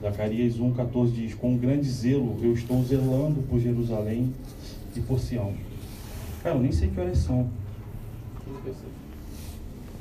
[0.00, 4.32] Zacarias 1,14 diz: Com grande zelo eu estou zelando por Jerusalém
[4.96, 5.52] e por Sião.
[6.42, 7.48] Cara, eu nem sei que horas são.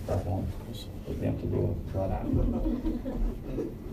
[0.06, 2.30] Tá bom, estou dentro do, do horário.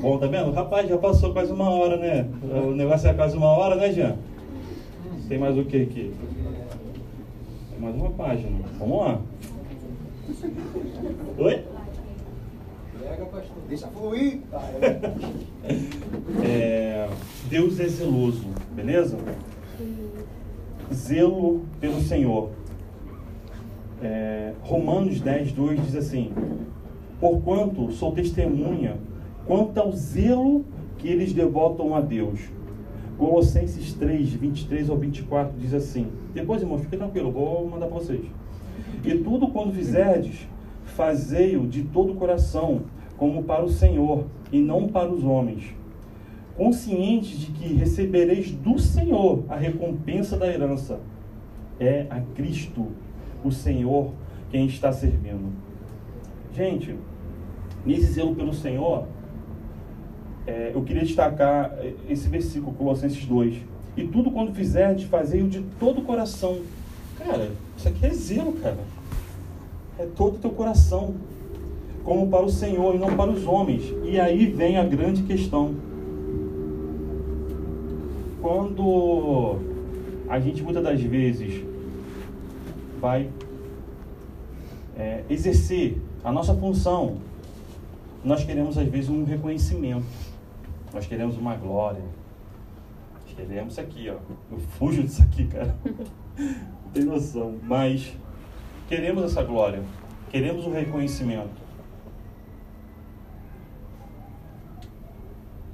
[0.00, 0.50] Bom, tá vendo?
[0.52, 2.28] Rapaz, já passou quase uma hora, né?
[2.42, 4.16] O negócio é quase uma hora, né, Jean?
[5.28, 6.12] Tem mais o que aqui?
[7.82, 8.60] Mais uma página.
[8.78, 9.20] Vamos lá.
[11.36, 11.64] Oi?
[13.68, 14.38] Deixa fluir.
[16.44, 17.08] É,
[17.48, 19.16] Deus é zeloso, beleza?
[20.92, 22.50] Zelo pelo Senhor.
[24.00, 26.32] É, Romanos 10, 2 diz assim:
[27.20, 28.96] Porquanto sou testemunha
[29.44, 30.64] quanto ao zelo
[30.98, 32.40] que eles devotam a Deus.
[33.22, 38.20] Colossenses 3, 23 ao 24 diz assim: Depois, irmãos, fique tranquilo, vou mandar para vocês.
[39.04, 40.48] E tudo quando fizerdes,
[40.84, 42.82] fazei-o de todo o coração,
[43.16, 45.72] como para o Senhor, e não para os homens.
[46.56, 50.98] Conscientes de que recebereis do Senhor a recompensa da herança.
[51.78, 52.88] É a Cristo,
[53.44, 54.10] o Senhor,
[54.50, 55.52] quem está servindo.
[56.52, 56.96] Gente,
[57.86, 59.06] nesse zelo pelo Senhor,
[60.46, 61.76] é, eu queria destacar
[62.08, 63.54] esse versículo, Colossenses 2.
[63.96, 66.60] E tudo quando fizerdes, fazei-o de todo o coração.
[67.18, 68.78] Cara, isso aqui é zelo, cara.
[69.98, 71.14] É todo o teu coração.
[72.02, 73.84] Como para o Senhor e não para os homens.
[74.04, 75.74] E aí vem a grande questão.
[78.40, 79.58] Quando
[80.28, 81.62] a gente muitas das vezes
[83.00, 83.28] vai
[84.96, 87.18] é, exercer a nossa função,
[88.24, 90.04] nós queremos às vezes um reconhecimento,
[90.92, 92.02] nós queremos uma glória,
[93.14, 94.16] nós queremos isso aqui, ó.
[94.50, 95.74] Eu fujo disso aqui, cara.
[96.36, 98.16] Não tem noção, mas
[98.88, 99.82] queremos essa glória,
[100.30, 101.62] queremos um reconhecimento.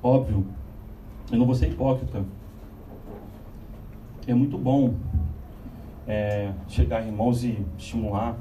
[0.03, 0.47] Óbvio,
[1.31, 2.25] eu não vou ser hipócrita.
[4.27, 4.95] É muito bom
[6.07, 8.37] é, chegar irmãos e estimular.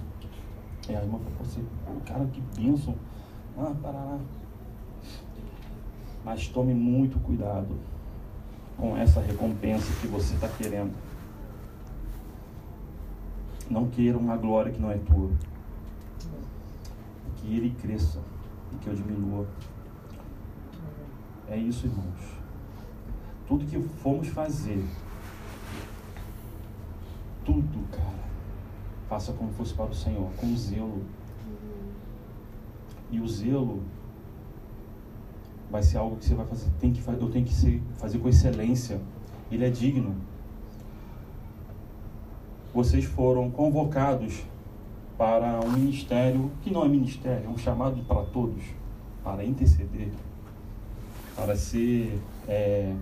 [0.88, 1.66] É, a irmã falou assim,
[2.06, 2.96] cara, que bênção.
[3.58, 4.20] Ah, parará.
[6.28, 7.74] Mas tome muito cuidado
[8.76, 10.94] com essa recompensa que você está querendo.
[13.70, 15.32] Não queira uma glória que não é tua.
[17.38, 18.20] Que ele cresça
[18.74, 19.48] e que eu diminua.
[21.48, 22.20] É isso, irmãos.
[23.48, 24.86] Tudo que formos fazer,
[27.46, 28.28] tudo, cara,
[29.08, 31.06] faça como fosse para o Senhor, com zelo.
[33.10, 33.82] E o zelo
[35.70, 38.30] vai ser algo que você vai fazer, tem que eu tenho que ser, fazer com
[38.30, 39.00] excelência.
[39.52, 40.16] Ele é digno.
[42.74, 44.44] Vocês foram convocados
[45.18, 48.64] para um ministério que não é ministério, é um chamado para todos,
[49.24, 50.12] para interceder,
[51.36, 52.94] para ser é,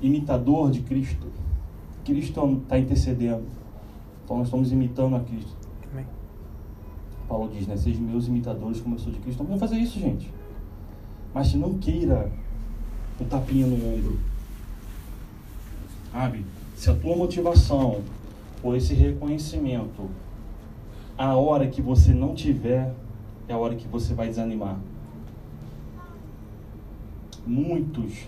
[0.00, 1.26] imitador de Cristo.
[2.04, 3.44] Cristo está intercedendo.
[4.24, 5.56] Então nós estamos imitando a Cristo.
[5.92, 6.06] Amém.
[7.28, 7.76] Paulo diz, né?
[7.76, 9.42] Sejam meus imitadores como eu sou de Cristo.
[9.42, 10.39] Então vamos fazer isso, gente.
[11.32, 12.30] Mas não queira
[13.20, 14.18] o tapinha no ombro.
[16.12, 16.44] Sabe?
[16.74, 18.02] Se a tua motivação
[18.60, 20.08] for esse reconhecimento,
[21.16, 22.94] a hora que você não tiver,
[23.46, 24.78] é a hora que você vai desanimar.
[27.46, 28.26] Muitos.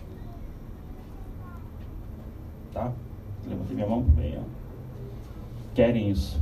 [2.73, 2.93] Tá?
[3.47, 4.43] Levantei minha mão bem, ó.
[5.75, 6.41] Querem isso.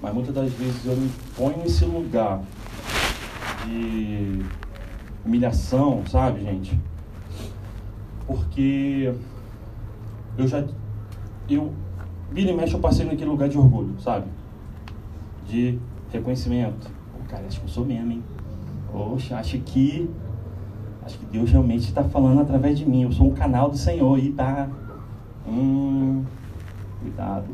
[0.00, 2.42] Mas muitas das vezes eu me ponho nesse lugar
[3.66, 4.44] de
[5.24, 6.78] humilhação, sabe, gente?
[8.26, 9.14] Porque
[10.38, 10.64] eu já.
[11.48, 11.72] Eu.
[12.32, 14.26] Vira e mexe, eu passei naquele lugar de orgulho, sabe?
[15.46, 15.78] de
[16.12, 16.90] reconhecimento.
[17.12, 18.22] Pô, cara, acho que eu sou mesmo, hein?
[18.92, 20.10] Poxa, acho que.
[21.04, 23.04] Acho que Deus realmente está falando através de mim.
[23.04, 24.68] Eu sou um canal do Senhor e tá.
[25.46, 26.24] Hum.
[27.00, 27.46] Cuidado.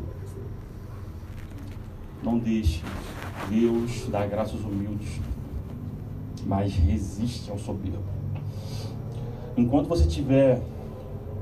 [2.23, 2.81] Não deixe
[3.49, 5.19] Deus dar graças humildes,
[6.45, 8.03] mas resiste ao soberbo.
[9.55, 10.61] Enquanto você estiver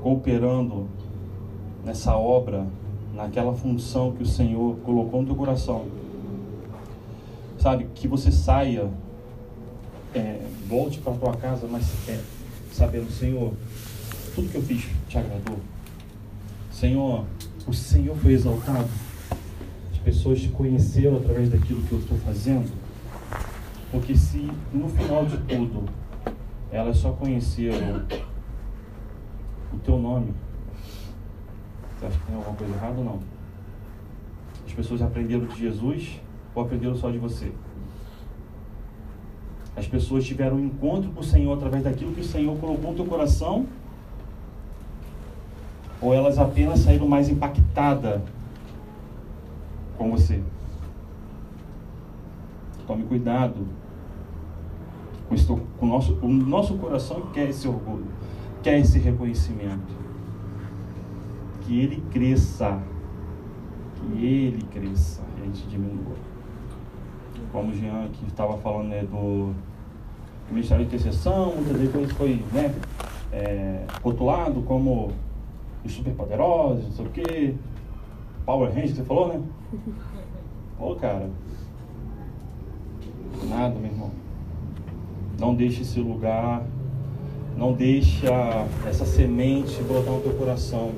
[0.01, 0.87] cooperando
[1.83, 2.65] nessa obra,
[3.13, 5.85] naquela função que o Senhor colocou no teu coração,
[7.57, 8.89] sabe, que você saia,
[10.13, 12.19] é, volte para tua casa, mas é,
[12.71, 13.53] sabendo, Senhor,
[14.35, 15.57] tudo que eu fiz te agradou.
[16.71, 17.25] Senhor,
[17.67, 18.89] o Senhor foi exaltado.
[19.91, 22.80] As pessoas te conheceram através daquilo que eu estou fazendo.
[23.91, 25.83] Porque se no final de tudo
[26.71, 28.05] elas só conheceram
[29.73, 30.33] o teu nome,
[31.99, 33.19] você acha que tem alguma coisa errada ou não?
[34.65, 36.21] As pessoas aprenderam de Jesus
[36.55, 37.51] ou aprenderam só de você?
[39.75, 42.95] As pessoas tiveram um encontro com o Senhor através daquilo que o Senhor colocou no
[42.95, 43.65] teu coração?
[46.01, 48.21] Ou elas apenas saíram mais impactadas
[49.97, 50.41] com você?
[52.87, 53.80] Tome cuidado
[55.79, 58.05] com, o, nosso, o nosso coração quer esse orgulho,
[58.61, 60.01] quer esse reconhecimento.
[61.61, 62.81] Que ele cresça,
[63.95, 66.15] que ele cresça e a gente diminua.
[67.51, 69.53] Como o Jean aqui estava falando né, do
[70.49, 72.73] Ministério de Intercessão, muitas vezes foi né,
[73.31, 75.11] é, rotulado como
[75.83, 77.55] os superpoderosos, não sei o quê.
[78.45, 79.41] Power Rangers, você falou, né?
[80.77, 81.29] Pô, cara.
[83.47, 84.20] Nada, meu irmão.
[85.41, 86.63] Não deixe esse lugar,
[87.57, 88.27] não deixe
[88.87, 90.91] essa semente brotar no teu coração.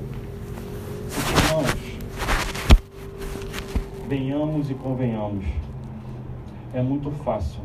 [1.48, 1.98] Irmãos,
[4.06, 5.46] venhamos e convenhamos.
[6.74, 7.62] É muito fácil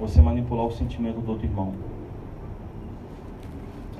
[0.00, 1.74] você manipular o sentimento do outro irmão.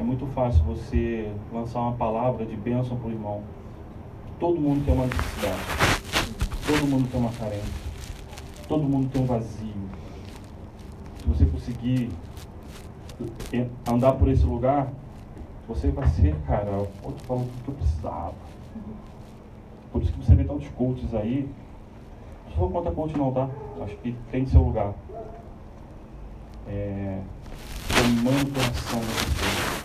[0.01, 3.43] É muito fácil você lançar uma palavra de bênção para o irmão.
[4.41, 5.61] Todo mundo tem uma necessidade.
[6.67, 7.69] Todo mundo tem uma carência.
[8.67, 9.68] Todo mundo tem um vazio.
[11.29, 12.11] Se você conseguir
[13.87, 14.89] andar por esse lugar,
[15.69, 16.71] você vai ser, cara,
[17.03, 18.35] outro falando tudo que eu precisava.
[19.93, 21.47] Por isso que você vê tantos coaches aí.
[22.47, 23.47] Não sou contra coach não, tá?
[23.83, 24.95] Acho que tem seu lugar.
[26.67, 27.21] É,
[27.89, 29.79] tomando coração da pessoa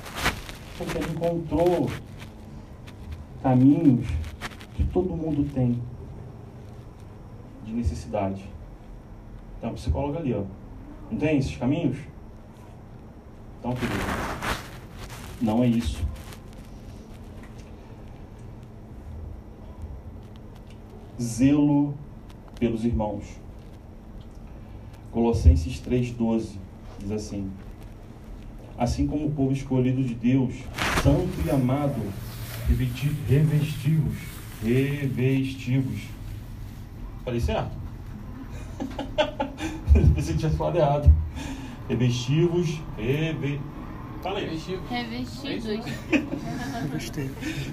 [0.77, 1.89] porque ele encontrou
[3.41, 4.07] caminhos
[4.75, 5.81] que todo mundo tem
[7.65, 8.45] de necessidade.
[9.59, 10.62] Tem uma psicóloga ali, ó.
[11.11, 11.97] Não tem esses caminhos?
[13.59, 13.99] Então, querido,
[15.41, 16.05] não é isso.
[21.21, 21.93] Zelo
[22.59, 23.23] pelos irmãos.
[25.11, 26.57] Colossenses 3,12
[26.99, 27.51] diz assim:
[28.77, 30.55] assim como o povo escolhido de Deus,
[31.03, 32.01] santo e amado,
[33.27, 34.17] revestivos,
[34.61, 36.01] revestivos.
[37.23, 37.71] Falei certo?
[40.15, 41.13] Pensei que tinha falado errado.
[41.87, 43.59] Revestivos, reve...
[44.21, 44.49] Falei.
[44.89, 45.85] Revestidos.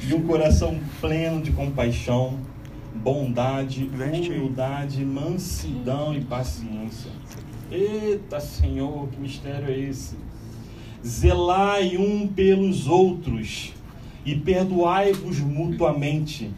[0.00, 2.40] De um coração pleno de compaixão,
[2.92, 7.12] bondade, humildade, mansidão e paciência.
[7.70, 10.16] Eita Senhor, que mistério é esse?
[11.04, 13.72] zelai um pelos outros
[14.24, 16.50] e perdoai-vos mutuamente.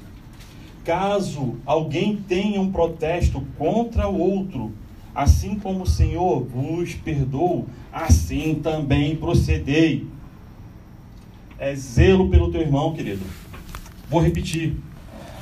[0.84, 4.72] Caso alguém tenha um protesto contra o outro,
[5.14, 10.06] assim como o Senhor vos perdoou, assim também procedei.
[11.58, 13.24] É zelo pelo teu irmão, querido.
[14.08, 14.74] Vou repetir.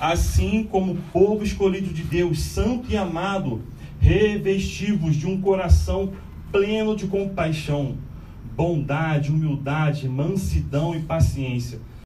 [0.01, 3.63] Assim como o povo escolhido de Deus, santo e amado,
[3.99, 6.13] revestivos de um coração
[6.51, 7.97] pleno de compaixão
[8.61, 11.81] bondade, humildade, mansidão e paciência.